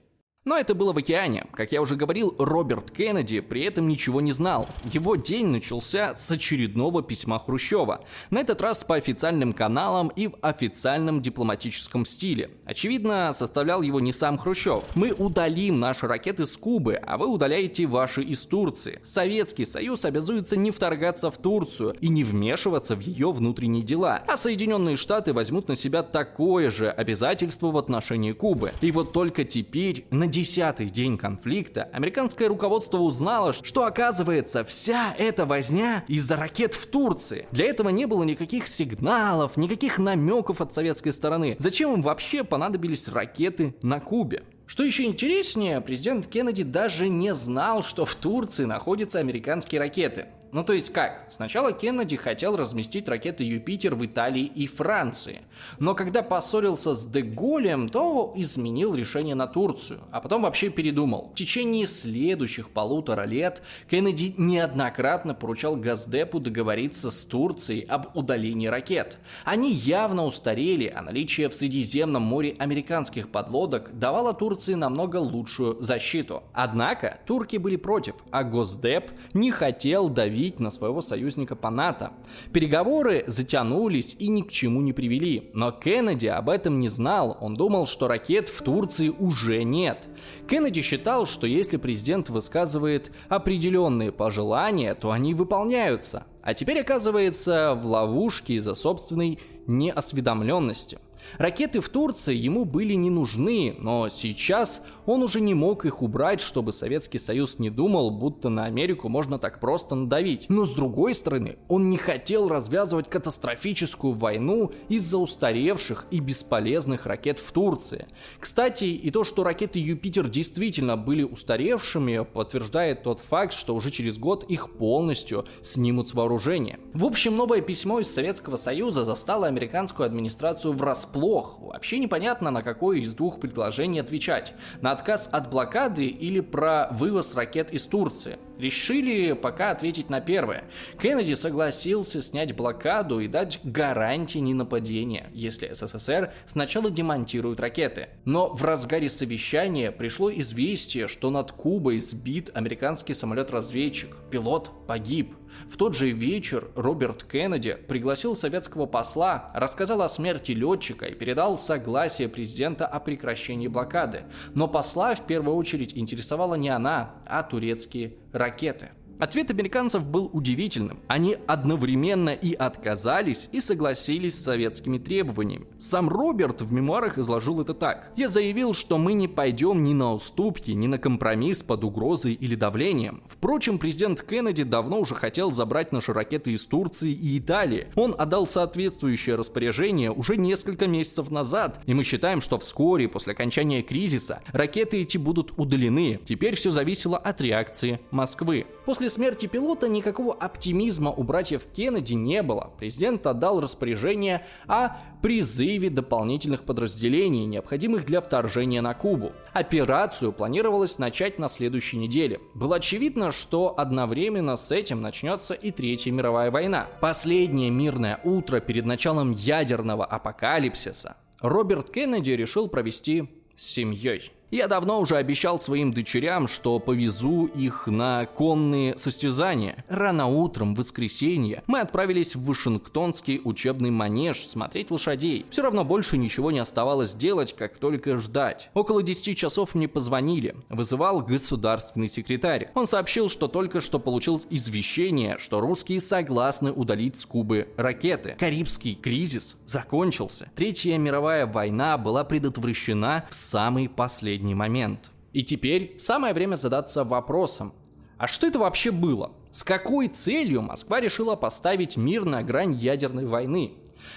Но 0.45 0.57
это 0.57 0.73
было 0.73 0.93
в 0.93 0.97
океане. 0.97 1.47
Как 1.51 1.73
я 1.73 1.81
уже 1.81 1.97
говорил, 1.97 2.33
Роберт 2.39 2.91
Кеннеди 2.91 3.41
при 3.41 3.63
этом 3.63 3.89
ничего 3.89 4.21
не 4.21 4.31
знал. 4.31 4.69
Его 4.93 5.17
день 5.17 5.47
начался 5.47 6.15
с 6.15 6.31
очередного 6.31 7.03
письма 7.03 7.39
Хрущева. 7.39 8.05
На 8.29 8.39
этот 8.39 8.61
раз 8.61 8.85
по 8.85 8.95
официальным 8.95 9.51
каналам 9.51 10.07
и 10.07 10.27
в 10.27 10.35
официальном 10.41 11.21
дипломатическом 11.21 12.05
стиле. 12.05 12.51
Очевидно, 12.63 13.33
составлял 13.33 13.81
его 13.81 13.99
не 13.99 14.13
сам 14.13 14.37
Хрущев. 14.37 14.85
Мы 14.95 15.11
удалим 15.11 15.81
наши 15.81 16.07
ракеты 16.07 16.45
с 16.45 16.55
Кубы, 16.55 16.95
а 16.95 17.17
вы 17.17 17.27
удаляете 17.27 17.85
ваши 17.85 18.23
из 18.23 18.45
Турции. 18.45 19.01
Советский 19.03 19.65
Союз 19.65 20.05
обязуется 20.05 20.55
не 20.55 20.71
вторгаться 20.71 21.31
в 21.31 21.37
Турцию 21.37 21.97
и 21.99 22.07
не 22.07 22.23
вмешиваться 22.23 22.95
в 22.95 23.01
ее 23.01 23.33
внутренние 23.33 23.83
дела. 23.83 24.23
А 24.25 24.37
Соединенные 24.37 24.95
Штаты 24.95 25.33
возьмут 25.33 25.67
на 25.67 25.75
себя 25.75 26.01
такое 26.01 26.71
же 26.71 26.89
обязательство 26.89 27.71
в 27.71 27.77
отношении 27.77 28.31
Кубы. 28.31 28.71
И 28.79 28.91
вот 28.91 29.11
только 29.11 29.43
теперь, 29.43 30.07
на 30.11 30.29
десятый 30.39 30.87
день 30.87 31.17
конфликта 31.17 31.89
американское 31.91 32.47
руководство 32.47 32.99
узнало, 32.99 33.51
что 33.51 33.83
оказывается 33.83 34.63
вся 34.63 35.13
эта 35.17 35.45
возня 35.45 36.05
из-за 36.07 36.37
ракет 36.37 36.75
в 36.75 36.87
Турции. 36.87 37.45
Для 37.51 37.65
этого 37.65 37.89
не 37.89 38.05
было 38.05 38.23
никаких 38.23 38.69
сигналов, 38.69 39.57
никаких 39.57 39.97
намеков 39.97 40.61
от 40.61 40.73
советской 40.73 41.11
стороны. 41.11 41.57
Зачем 41.59 41.93
им 41.93 42.01
вообще 42.01 42.45
понадобились 42.45 43.09
ракеты 43.09 43.75
на 43.81 43.99
Кубе? 43.99 44.43
Что 44.65 44.83
еще 44.83 45.03
интереснее, 45.03 45.81
президент 45.81 46.27
Кеннеди 46.27 46.63
даже 46.63 47.09
не 47.09 47.33
знал, 47.33 47.83
что 47.83 48.05
в 48.05 48.15
Турции 48.15 48.63
находятся 48.63 49.19
американские 49.19 49.79
ракеты. 49.79 50.27
Ну 50.51 50.63
то 50.63 50.73
есть 50.73 50.91
как? 50.91 51.27
Сначала 51.29 51.73
Кеннеди 51.73 52.15
хотел 52.15 52.57
разместить 52.57 53.07
ракеты 53.07 53.43
Юпитер 53.43 53.93
в 53.93 54.03
Италии 54.03 54.45
и 54.45 54.65
Франции. 54.65 55.41
Но 55.77 55.93
когда 55.93 56.23
поссорился 56.23 56.95
с 56.95 57.05
Деголем, 57.05 57.87
то 57.89 58.33
изменил 58.35 58.95
решение 58.95 59.35
на 59.35 59.45
Турцию, 59.45 59.99
а 60.11 60.21
потом 60.21 60.41
вообще 60.41 60.69
передумал. 60.69 61.29
В 61.33 61.37
течение 61.37 61.85
следующих 61.85 62.71
полутора 62.71 63.25
лет 63.25 63.61
Кеннеди 63.89 64.33
неоднократно 64.37 65.35
поручал 65.35 65.75
Газдепу 65.75 66.39
договориться 66.39 67.11
с 67.11 67.25
Турцией 67.25 67.85
об 67.85 68.17
удалении 68.17 68.67
ракет. 68.67 69.19
Они 69.45 69.71
явно 69.71 70.25
устарели, 70.25 70.91
а 70.93 71.03
наличие 71.03 71.49
в 71.49 71.53
Средиземном 71.53 72.23
море 72.23 72.55
американских 72.57 73.29
подлодок 73.29 73.91
давало 73.99 74.33
Турции 74.33 74.73
намного 74.73 75.17
лучшую 75.17 75.79
защиту. 75.79 76.41
Однако 76.53 77.19
турки 77.27 77.57
были 77.57 77.75
против, 77.75 78.15
а 78.31 78.43
Госдеп 78.43 79.11
не 79.35 79.51
хотел 79.51 80.09
давить 80.09 80.38
надавить 80.39 80.59
на 80.59 80.71
своего 80.71 81.01
союзника 81.01 81.55
по 81.55 81.69
НАТО. 81.69 82.11
Переговоры 82.53 83.23
затянулись 83.27 84.15
и 84.19 84.29
ни 84.29 84.41
к 84.41 84.51
чему 84.51 84.81
не 84.81 84.93
привели, 84.93 85.51
но 85.53 85.71
Кеннеди 85.71 86.27
об 86.27 86.49
этом 86.49 86.79
не 86.79 86.89
знал, 86.89 87.37
он 87.41 87.55
думал, 87.55 87.87
что 87.87 88.07
ракет 88.07 88.49
в 88.49 88.61
Турции 88.61 89.09
уже 89.09 89.63
нет. 89.63 90.07
Кеннеди 90.47 90.81
считал, 90.81 91.25
что 91.25 91.47
если 91.47 91.77
президент 91.77 92.29
высказывает 92.29 93.11
определенные 93.29 94.11
пожелания, 94.11 94.95
то 94.95 95.11
они 95.11 95.33
выполняются, 95.33 96.23
а 96.41 96.53
теперь 96.53 96.79
оказывается 96.79 97.75
в 97.75 97.85
ловушке 97.85 98.53
из-за 98.55 98.75
собственной 98.75 99.39
неосведомленности. 99.67 100.99
Ракеты 101.37 101.81
в 101.81 101.89
Турции 101.89 102.35
ему 102.35 102.65
были 102.65 102.93
не 102.93 103.09
нужны, 103.09 103.75
но 103.77 104.09
сейчас 104.09 104.81
он 105.05 105.23
уже 105.23 105.41
не 105.41 105.53
мог 105.53 105.85
их 105.85 106.01
убрать, 106.01 106.41
чтобы 106.41 106.71
Советский 106.71 107.19
Союз 107.19 107.59
не 107.59 107.69
думал, 107.69 108.11
будто 108.11 108.49
на 108.49 108.65
Америку 108.65 109.09
можно 109.09 109.39
так 109.39 109.59
просто 109.59 109.95
надавить. 109.95 110.45
Но 110.49 110.65
с 110.65 110.71
другой 110.71 111.13
стороны, 111.13 111.57
он 111.67 111.89
не 111.89 111.97
хотел 111.97 112.47
развязывать 112.47 113.09
катастрофическую 113.09 114.13
войну 114.13 114.71
из-за 114.87 115.17
устаревших 115.17 116.05
и 116.11 116.19
бесполезных 116.19 117.05
ракет 117.05 117.39
в 117.39 117.51
Турции. 117.51 118.07
Кстати, 118.39 118.85
и 118.85 119.11
то, 119.11 119.23
что 119.23 119.43
ракеты 119.43 119.79
Юпитер 119.79 120.29
действительно 120.29 120.97
были 120.97 121.23
устаревшими, 121.23 122.23
подтверждает 122.23 123.03
тот 123.03 123.19
факт, 123.19 123.53
что 123.53 123.75
уже 123.75 123.91
через 123.91 124.17
год 124.17 124.43
их 124.43 124.71
полностью 124.71 125.45
снимут 125.61 126.09
с 126.09 126.13
вооружения. 126.13 126.79
В 126.93 127.05
общем, 127.05 127.35
новое 127.35 127.61
письмо 127.61 127.99
из 127.99 128.11
Советского 128.11 128.55
Союза 128.55 129.05
застало 129.05 129.47
американскую 129.47 130.05
администрацию 130.05 130.73
врасплох 130.73 131.08
плох. 131.11 131.59
Вообще 131.59 131.99
непонятно, 131.99 132.51
на 132.51 132.61
какое 132.61 132.99
из 132.99 133.13
двух 133.15 133.39
предложений 133.39 133.99
отвечать. 133.99 134.53
На 134.81 134.91
отказ 134.91 135.29
от 135.31 135.49
блокады 135.49 136.05
или 136.05 136.39
про 136.39 136.89
вывоз 136.91 137.35
ракет 137.35 137.71
из 137.71 137.85
Турции. 137.85 138.37
Решили 138.57 139.33
пока 139.33 139.71
ответить 139.71 140.09
на 140.09 140.19
первое. 140.21 140.65
Кеннеди 141.01 141.33
согласился 141.33 142.21
снять 142.21 142.55
блокаду 142.55 143.19
и 143.19 143.27
дать 143.27 143.59
гарантии 143.63 144.39
ненападения, 144.39 145.29
если 145.33 145.71
СССР 145.73 146.33
сначала 146.45 146.89
демонтирует 146.91 147.59
ракеты. 147.59 148.09
Но 148.25 148.53
в 148.53 148.63
разгаре 148.63 149.09
совещания 149.09 149.91
пришло 149.91 150.31
известие, 150.31 151.07
что 151.07 151.29
над 151.29 151.51
Кубой 151.51 151.99
сбит 151.99 152.49
американский 152.53 153.13
самолет-разведчик. 153.13 154.15
Пилот 154.29 154.71
погиб. 154.87 155.35
В 155.67 155.77
тот 155.77 155.95
же 155.95 156.11
вечер 156.11 156.69
Роберт 156.75 157.23
Кеннеди 157.23 157.75
пригласил 157.87 158.35
советского 158.35 158.85
посла, 158.85 159.51
рассказал 159.53 160.01
о 160.01 160.09
смерти 160.09 160.51
летчика 160.51 161.05
и 161.05 161.15
передал 161.15 161.57
согласие 161.57 162.29
президента 162.29 162.87
о 162.87 162.99
прекращении 162.99 163.67
блокады. 163.67 164.23
Но 164.53 164.67
посла 164.67 165.15
в 165.15 165.25
первую 165.25 165.55
очередь 165.55 165.97
интересовала 165.97 166.55
не 166.55 166.69
она, 166.69 167.15
а 167.25 167.43
турецкие 167.43 168.13
ракеты. 168.31 168.89
Ответ 169.19 169.51
американцев 169.51 170.05
был 170.05 170.29
удивительным. 170.31 171.01
Они 171.07 171.35
одновременно 171.45 172.29
и 172.29 172.53
отказались, 172.53 173.49
и 173.51 173.59
согласились 173.59 174.39
с 174.39 174.43
советскими 174.45 174.97
требованиями. 174.97 175.67
Сам 175.77 176.07
Роберт 176.07 176.61
в 176.61 176.71
мемуарах 176.71 177.17
изложил 177.17 177.59
это 177.59 177.73
так. 177.73 178.13
«Я 178.15 178.29
заявил, 178.29 178.73
что 178.73 178.97
мы 178.97 179.11
не 179.11 179.27
пойдем 179.27 179.83
ни 179.83 179.91
на 179.91 180.13
уступки, 180.13 180.71
ни 180.71 180.87
на 180.87 180.97
компромисс 180.97 181.63
под 181.63 181.83
угрозой 181.83 182.33
или 182.33 182.55
давлением. 182.55 183.21
Впрочем, 183.27 183.77
президент 183.77 184.21
Кеннеди 184.21 184.63
давно 184.63 185.01
уже 185.01 185.15
хотел 185.15 185.51
забрать 185.51 185.91
наши 185.91 186.13
ракеты 186.13 186.53
из 186.53 186.65
Турции 186.65 187.11
и 187.11 187.39
Италии. 187.39 187.87
Он 187.95 188.15
отдал 188.17 188.47
соответствующее 188.47 189.35
распоряжение 189.35 190.13
уже 190.13 190.37
несколько 190.37 190.87
месяцев 190.87 191.29
назад, 191.29 191.81
и 191.85 191.93
мы 191.93 192.05
считаем, 192.05 192.39
что 192.39 192.57
вскоре, 192.57 193.09
после 193.09 193.33
окончания 193.33 193.81
кризиса, 193.81 194.41
ракеты 194.53 195.01
эти 195.01 195.17
будут 195.17 195.51
удалены. 195.57 196.21
Теперь 196.23 196.55
все 196.55 196.71
зависело 196.71 197.17
от 197.17 197.41
реакции 197.41 197.99
Москвы. 198.11 198.65
После 198.85 199.08
смерти 199.09 199.45
пилота 199.47 199.87
никакого 199.87 200.33
оптимизма 200.33 201.11
у 201.11 201.23
братьев 201.23 201.65
Кеннеди 201.75 202.13
не 202.13 202.41
было. 202.41 202.71
Президент 202.77 203.25
отдал 203.27 203.59
распоряжение 203.59 204.45
о 204.67 204.97
призыве 205.21 205.89
дополнительных 205.89 206.63
подразделений, 206.63 207.45
необходимых 207.45 208.05
для 208.05 208.21
вторжения 208.21 208.81
на 208.81 208.93
Кубу. 208.93 209.31
Операцию 209.53 210.31
планировалось 210.31 210.99
начать 210.99 211.39
на 211.39 211.49
следующей 211.49 211.97
неделе. 211.97 212.39
Было 212.53 212.77
очевидно, 212.77 213.31
что 213.31 213.73
одновременно 213.77 214.55
с 214.55 214.71
этим 214.71 215.01
начнется 215.01 215.53
и 215.53 215.71
Третья 215.71 216.11
мировая 216.11 216.51
война. 216.51 216.87
Последнее 217.01 217.69
мирное 217.69 218.19
утро 218.23 218.59
перед 218.59 218.85
началом 218.85 219.31
ядерного 219.31 220.05
апокалипсиса 220.05 221.17
Роберт 221.41 221.89
Кеннеди 221.89 222.31
решил 222.31 222.67
провести 222.67 223.29
с 223.55 223.63
семьей. 223.63 224.31
Я 224.51 224.67
давно 224.67 224.99
уже 224.99 225.15
обещал 225.17 225.59
своим 225.59 225.93
дочерям, 225.93 226.47
что 226.47 226.79
повезу 226.79 227.45
их 227.45 227.85
на 227.85 228.25
конные 228.25 228.97
состязания. 228.97 229.85
Рано 229.89 230.25
утром, 230.25 230.73
в 230.73 230.79
воскресенье, 230.79 231.63
мы 231.67 231.81
отправились 231.81 232.35
в 232.35 232.43
Вашингтонский 232.45 233.41
учебный 233.43 233.91
манеж 233.91 234.47
смотреть 234.47 234.89
лошадей. 234.89 235.45
Все 235.51 235.61
равно 235.61 235.85
больше 235.85 236.17
ничего 236.17 236.49
не 236.49 236.57
оставалось 236.57 237.13
делать, 237.13 237.55
как 237.55 237.77
только 237.77 238.17
ждать. 238.17 238.71
Около 238.73 239.03
10 239.03 239.37
часов 239.37 239.75
мне 239.75 239.87
позвонили. 239.87 240.55
Вызывал 240.69 241.21
государственный 241.21 242.09
секретарь. 242.09 242.71
Он 242.73 242.87
сообщил, 242.87 243.29
что 243.29 243.47
только 243.47 243.81
что 243.81 243.99
получил 243.99 244.41
извещение, 244.49 245.37
что 245.37 245.59
русские 245.61 246.01
согласны 246.01 246.71
удалить 246.71 247.17
с 247.17 247.25
Кубы 247.27 247.67
ракеты. 247.77 248.35
Карибский 248.39 248.95
кризис 248.95 249.57
закончился. 249.67 250.49
Третья 250.55 250.97
мировая 250.97 251.45
война 251.45 251.99
была 251.99 252.23
предотвращена 252.23 253.25
в 253.29 253.35
самый 253.35 253.87
последний 253.87 254.38
последний 254.39 254.55
момент. 254.55 255.11
И 255.33 255.43
теперь 255.43 255.95
самое 255.99 256.33
время 256.33 256.55
задаться 256.55 257.03
вопросом, 257.03 257.73
а 258.17 258.27
что 258.27 258.47
это 258.47 258.59
вообще 258.59 258.91
было? 258.91 259.31
С 259.51 259.63
какой 259.63 260.07
целью 260.07 260.61
Москва 260.61 261.01
решила 261.01 261.35
поставить 261.35 261.97
мир 261.97 262.23
на 262.23 262.41
грань 262.41 262.73
ядерной 262.73 263.25
войны? 263.25 263.73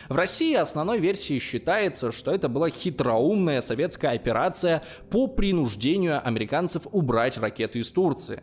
В 0.09 0.15
России 0.15 0.55
основной 0.55 1.01
версией 1.01 1.41
считается, 1.41 2.13
что 2.13 2.31
это 2.31 2.49
была 2.49 2.71
хитроумная 2.71 3.61
советская 3.63 4.13
операция 4.13 4.83
по 5.11 5.27
принуждению 5.27 6.25
американцев 6.25 6.83
убрать 6.93 7.39
ракеты 7.39 7.81
из 7.81 7.91
Турции. 7.91 8.43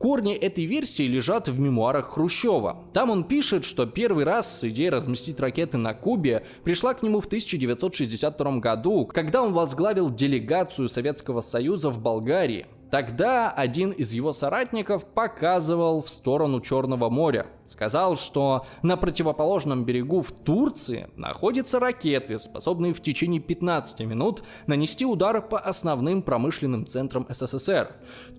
Корни 0.00 0.34
этой 0.34 0.64
версии 0.64 1.02
лежат 1.02 1.48
в 1.48 1.60
мемуарах 1.60 2.14
Хрущева. 2.14 2.84
Там 2.94 3.10
он 3.10 3.22
пишет, 3.22 3.66
что 3.66 3.84
первый 3.84 4.24
раз 4.24 4.64
идея 4.64 4.90
разместить 4.90 5.38
ракеты 5.38 5.76
на 5.76 5.92
Кубе 5.92 6.42
пришла 6.64 6.94
к 6.94 7.02
нему 7.02 7.20
в 7.20 7.26
1962 7.26 8.60
году, 8.60 9.04
когда 9.04 9.42
он 9.42 9.52
возглавил 9.52 10.08
делегацию 10.08 10.88
Советского 10.88 11.42
Союза 11.42 11.90
в 11.90 12.00
Болгарии. 12.00 12.66
Тогда 12.90 13.50
один 13.50 13.90
из 13.90 14.14
его 14.14 14.32
соратников 14.32 15.04
показывал 15.04 16.00
в 16.00 16.08
сторону 16.08 16.62
Черного 16.62 17.10
моря. 17.10 17.44
Сказал, 17.70 18.16
что 18.16 18.66
на 18.82 18.96
противоположном 18.96 19.84
берегу 19.84 20.22
в 20.22 20.32
Турции 20.32 21.08
находятся 21.14 21.78
ракеты, 21.78 22.40
способные 22.40 22.92
в 22.92 23.00
течение 23.00 23.40
15 23.40 24.00
минут 24.00 24.42
нанести 24.66 25.06
удар 25.06 25.40
по 25.40 25.56
основным 25.56 26.22
промышленным 26.22 26.84
центрам 26.84 27.28
СССР. 27.30 27.94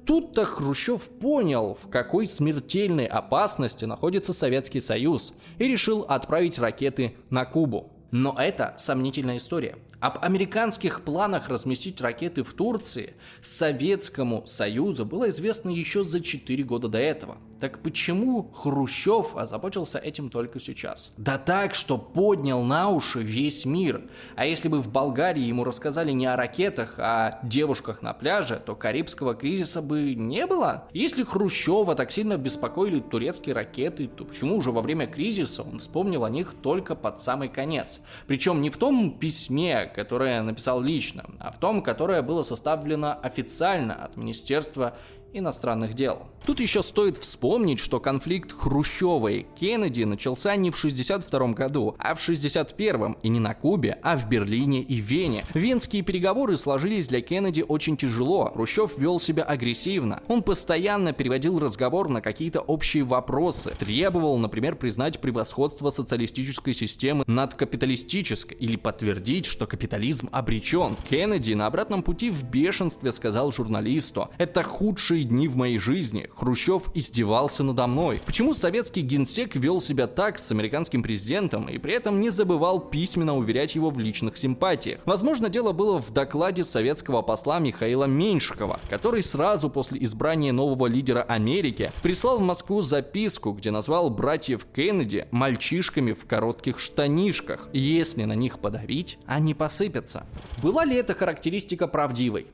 Тут-то 0.05 0.43
Хрущев 0.43 1.07
понял, 1.07 1.77
в 1.81 1.87
какой 1.87 2.27
смертельной 2.27 3.05
опасности 3.05 3.85
находится 3.85 4.33
Советский 4.33 4.81
Союз 4.81 5.33
и 5.59 5.65
решил 5.65 6.01
отправить 6.01 6.59
ракеты 6.59 7.15
на 7.29 7.45
Кубу. 7.45 7.89
Но 8.11 8.35
это 8.37 8.73
сомнительная 8.77 9.37
история. 9.37 9.77
Об 10.01 10.21
американских 10.21 11.05
планах 11.05 11.47
разместить 11.47 12.01
ракеты 12.01 12.43
в 12.43 12.51
Турции 12.51 13.13
Советскому 13.41 14.45
Союзу 14.45 15.05
было 15.05 15.29
известно 15.29 15.69
еще 15.69 16.03
за 16.03 16.19
4 16.19 16.63
года 16.65 16.89
до 16.89 16.97
этого. 16.97 17.37
Так 17.62 17.78
почему 17.84 18.52
Хрущев 18.56 19.38
озаботился 19.38 20.00
этим 20.00 20.32
только 20.32 20.60
сейчас? 20.60 21.13
Да 21.17 21.38
так, 21.38 21.76
что 21.76 22.00
поднял 22.00 22.63
на 22.63 22.89
уши 22.89 23.21
весь 23.21 23.65
мир. 23.65 24.02
А 24.36 24.47
если 24.47 24.67
бы 24.67 24.82
в 24.82 24.91
Болгарии 24.91 25.43
ему 25.43 25.63
рассказали 25.63 26.12
не 26.12 26.26
о 26.26 26.36
ракетах, 26.36 26.95
а 26.97 27.28
о 27.28 27.45
девушках 27.45 28.02
на 28.02 28.13
пляже, 28.13 28.60
то 28.65 28.74
Карибского 28.74 29.36
кризиса 29.36 29.84
бы 29.84 30.15
не 30.15 30.47
было. 30.47 30.88
Если 30.91 31.24
Хрущева 31.24 31.93
так 31.93 32.12
сильно 32.12 32.36
беспокоили 32.38 33.00
турецкие 33.00 33.54
ракеты, 33.54 34.08
то 34.08 34.26
почему 34.26 34.58
уже 34.58 34.71
во 34.71 34.82
время 34.82 35.06
кризиса 35.06 35.62
он 35.62 35.78
вспомнил 35.78 36.26
о 36.26 36.32
них 36.32 36.56
только 36.63 36.95
под 36.95 37.21
самый 37.21 37.47
конец? 37.47 38.02
Причем 38.26 38.63
не 38.63 38.71
в 38.71 38.78
том 38.78 39.19
письме, 39.19 39.86
которое 39.86 40.41
написал 40.41 40.82
лично, 40.82 41.26
а 41.38 41.52
в 41.52 41.60
том, 41.60 41.84
которое 41.84 42.24
было 42.24 42.41
составлено 42.41 43.19
официально 43.21 43.93
от 43.93 44.17
Министерства 44.17 44.95
иностранных 45.33 45.93
дел. 45.93 46.27
Тут 46.45 46.59
еще 46.59 46.81
стоит 46.81 47.17
вспомнить, 47.17 47.79
что 47.79 47.99
конфликт 47.99 48.51
Хрущева 48.51 49.27
и 49.27 49.45
Кеннеди 49.59 50.03
начался 50.03 50.55
не 50.55 50.71
в 50.71 50.77
62 50.77 51.49
году, 51.49 51.95
а 51.99 52.15
в 52.15 52.21
61 52.21 53.17
и 53.21 53.29
не 53.29 53.39
на 53.39 53.53
Кубе, 53.53 53.99
а 54.01 54.17
в 54.17 54.27
Берлине 54.27 54.81
и 54.81 54.95
Вене. 54.95 55.43
Венские 55.53 56.01
переговоры 56.01 56.57
сложились 56.57 57.07
для 57.07 57.21
Кеннеди 57.21 57.63
очень 57.67 57.95
тяжело. 57.95 58.51
Хрущев 58.53 58.97
вел 58.97 59.19
себя 59.19 59.43
агрессивно. 59.43 60.23
Он 60.27 60.41
постоянно 60.41 61.13
переводил 61.13 61.59
разговор 61.59 62.09
на 62.09 62.21
какие-то 62.21 62.61
общие 62.61 63.03
вопросы. 63.03 63.73
Требовал, 63.77 64.37
например, 64.39 64.75
признать 64.75 65.19
превосходство 65.19 65.91
социалистической 65.91 66.73
системы 66.73 67.23
над 67.27 67.53
капиталистической 67.53 68.57
или 68.57 68.77
подтвердить, 68.77 69.45
что 69.45 69.67
капитализм 69.67 70.29
обречен. 70.31 70.95
Кеннеди 71.09 71.53
на 71.53 71.67
обратном 71.67 72.01
пути 72.01 72.31
в 72.31 72.43
бешенстве 72.43 73.11
сказал 73.11 73.51
журналисту, 73.51 74.29
это 74.37 74.63
худший 74.63 75.20
лучшие 75.21 75.23
дни 75.23 75.47
в 75.47 75.55
моей 75.55 75.79
жизни. 75.79 76.29
Хрущев 76.36 76.84
издевался 76.93 77.63
надо 77.63 77.88
мной. 77.88 78.19
Почему 78.25 78.53
советский 78.53 79.01
генсек 79.01 79.55
вел 79.55 79.81
себя 79.81 80.07
так 80.07 80.39
с 80.39 80.51
американским 80.51 81.03
президентом 81.03 81.69
и 81.69 81.77
при 81.77 81.93
этом 81.93 82.19
не 82.19 82.29
забывал 82.31 82.79
письменно 82.79 83.36
уверять 83.38 83.75
его 83.75 83.89
в 83.89 83.99
личных 83.99 84.38
симпатиях? 84.38 84.99
Возможно, 85.05 85.49
дело 85.49 85.73
было 85.73 86.01
в 86.01 86.12
докладе 86.12 86.63
советского 86.63 87.21
посла 87.21 87.60
Михаила 87.60 88.05
Меньшикова, 88.05 88.79
который 88.89 89.23
сразу 89.23 89.69
после 89.69 90.03
избрания 90.03 90.53
нового 90.53 90.88
лидера 90.88 91.23
Америки 91.23 91.91
прислал 92.01 92.39
в 92.39 92.41
Москву 92.41 92.81
записку, 92.81 93.51
где 93.51 93.71
назвал 93.71 94.10
братьев 94.10 94.65
Кеннеди 94.75 95.27
мальчишками 95.31 96.13
в 96.13 96.25
коротких 96.25 96.79
штанишках. 96.79 97.69
Если 97.73 98.25
на 98.25 98.36
них 98.36 98.60
подавить, 98.60 99.17
они 99.25 99.53
посыпятся. 99.53 100.25
Была 100.63 100.86
ли 100.86 100.95
эта 100.95 101.13
характеристика 101.13 101.88
правдивой? 101.88 102.47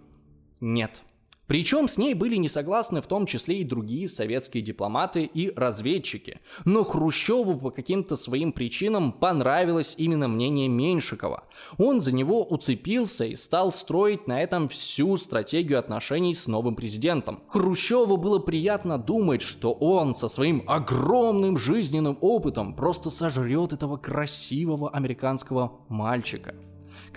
Нет. 0.59 1.01
Причем 1.47 1.87
с 1.87 1.97
ней 1.97 2.13
были 2.13 2.35
не 2.35 2.49
согласны 2.49 3.01
в 3.01 3.07
том 3.07 3.25
числе 3.25 3.59
и 3.59 3.63
другие 3.63 4.07
советские 4.07 4.61
дипломаты 4.61 5.23
и 5.23 5.51
разведчики. 5.55 6.41
Но 6.65 6.83
Хрущеву 6.83 7.57
по 7.57 7.71
каким-то 7.71 8.15
своим 8.15 8.51
причинам 8.51 9.13
понравилось 9.13 9.95
именно 9.97 10.27
мнение 10.27 10.67
Меньшикова. 10.67 11.45
Он 11.77 12.01
за 12.01 12.13
него 12.13 12.43
уцепился 12.43 13.25
и 13.25 13.35
стал 13.35 13.71
строить 13.71 14.27
на 14.27 14.41
этом 14.41 14.67
всю 14.67 15.15
стратегию 15.17 15.79
отношений 15.79 16.35
с 16.35 16.47
новым 16.47 16.75
президентом. 16.75 17.41
Хрущеву 17.47 18.17
было 18.17 18.39
приятно 18.39 18.97
думать, 18.97 19.41
что 19.41 19.71
он 19.71 20.15
со 20.15 20.27
своим 20.27 20.63
огромным 20.67 21.57
жизненным 21.57 22.17
опытом 22.19 22.75
просто 22.75 23.09
сожрет 23.09 23.71
этого 23.71 23.97
красивого 23.97 24.89
американского 24.89 25.79
мальчика. 25.87 26.53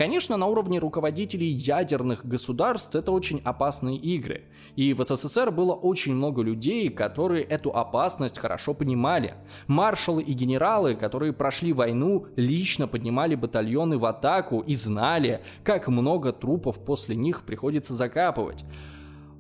Конечно, 0.01 0.39
на 0.39 0.47
уровне 0.47 0.79
руководителей 0.79 1.49
ядерных 1.49 2.25
государств 2.25 2.95
это 2.95 3.13
очень 3.13 3.43
опасные 3.45 3.99
игры. 3.99 4.45
И 4.75 4.95
в 4.95 5.05
СССР 5.05 5.51
было 5.51 5.75
очень 5.75 6.15
много 6.15 6.41
людей, 6.41 6.89
которые 6.89 7.45
эту 7.45 7.69
опасность 7.69 8.39
хорошо 8.39 8.73
понимали. 8.73 9.35
Маршалы 9.67 10.23
и 10.23 10.33
генералы, 10.33 10.95
которые 10.95 11.35
прошли 11.35 11.75
войну, 11.75 12.29
лично 12.37 12.89
поднимали 12.89 13.35
батальоны 13.35 13.99
в 13.99 14.07
атаку 14.07 14.61
и 14.61 14.75
знали, 14.75 15.43
как 15.65 15.87
много 15.89 16.33
трупов 16.33 16.83
после 16.83 17.15
них 17.15 17.43
приходится 17.43 17.93
закапывать. 17.93 18.65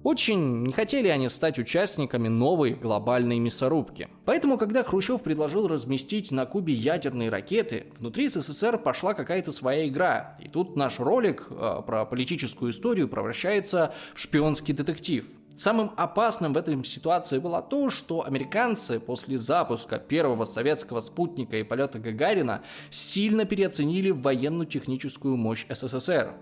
Очень 0.02 0.62
не 0.62 0.72
хотели 0.72 1.08
они 1.08 1.28
стать 1.28 1.58
участниками 1.58 2.28
новой 2.28 2.72
глобальной 2.72 3.38
мясорубки. 3.38 4.08
Поэтому, 4.24 4.56
когда 4.56 4.82
Хрущев 4.82 5.22
предложил 5.22 5.68
разместить 5.68 6.32
на 6.32 6.46
Кубе 6.46 6.72
ядерные 6.72 7.28
ракеты, 7.28 7.86
внутри 7.98 8.28
СССР 8.28 8.78
пошла 8.78 9.12
какая-то 9.12 9.52
своя 9.52 9.86
игра. 9.86 10.38
И 10.40 10.48
тут 10.48 10.74
наш 10.74 11.00
ролик 11.00 11.46
э, 11.50 11.82
про 11.86 12.06
политическую 12.06 12.72
историю 12.72 13.08
превращается 13.08 13.92
в 14.14 14.20
шпионский 14.20 14.72
детектив. 14.72 15.26
Самым 15.58 15.92
опасным 15.98 16.54
в 16.54 16.56
этой 16.56 16.82
ситуации 16.84 17.38
было 17.38 17.60
то, 17.60 17.90
что 17.90 18.24
американцы 18.24 18.98
после 18.98 19.36
запуска 19.36 19.98
первого 19.98 20.46
советского 20.46 21.00
спутника 21.00 21.58
и 21.58 21.62
полета 21.62 21.98
Гагарина 21.98 22.62
сильно 22.88 23.44
переоценили 23.44 24.10
военно-техническую 24.10 25.36
мощь 25.36 25.66
СССР. 25.68 26.32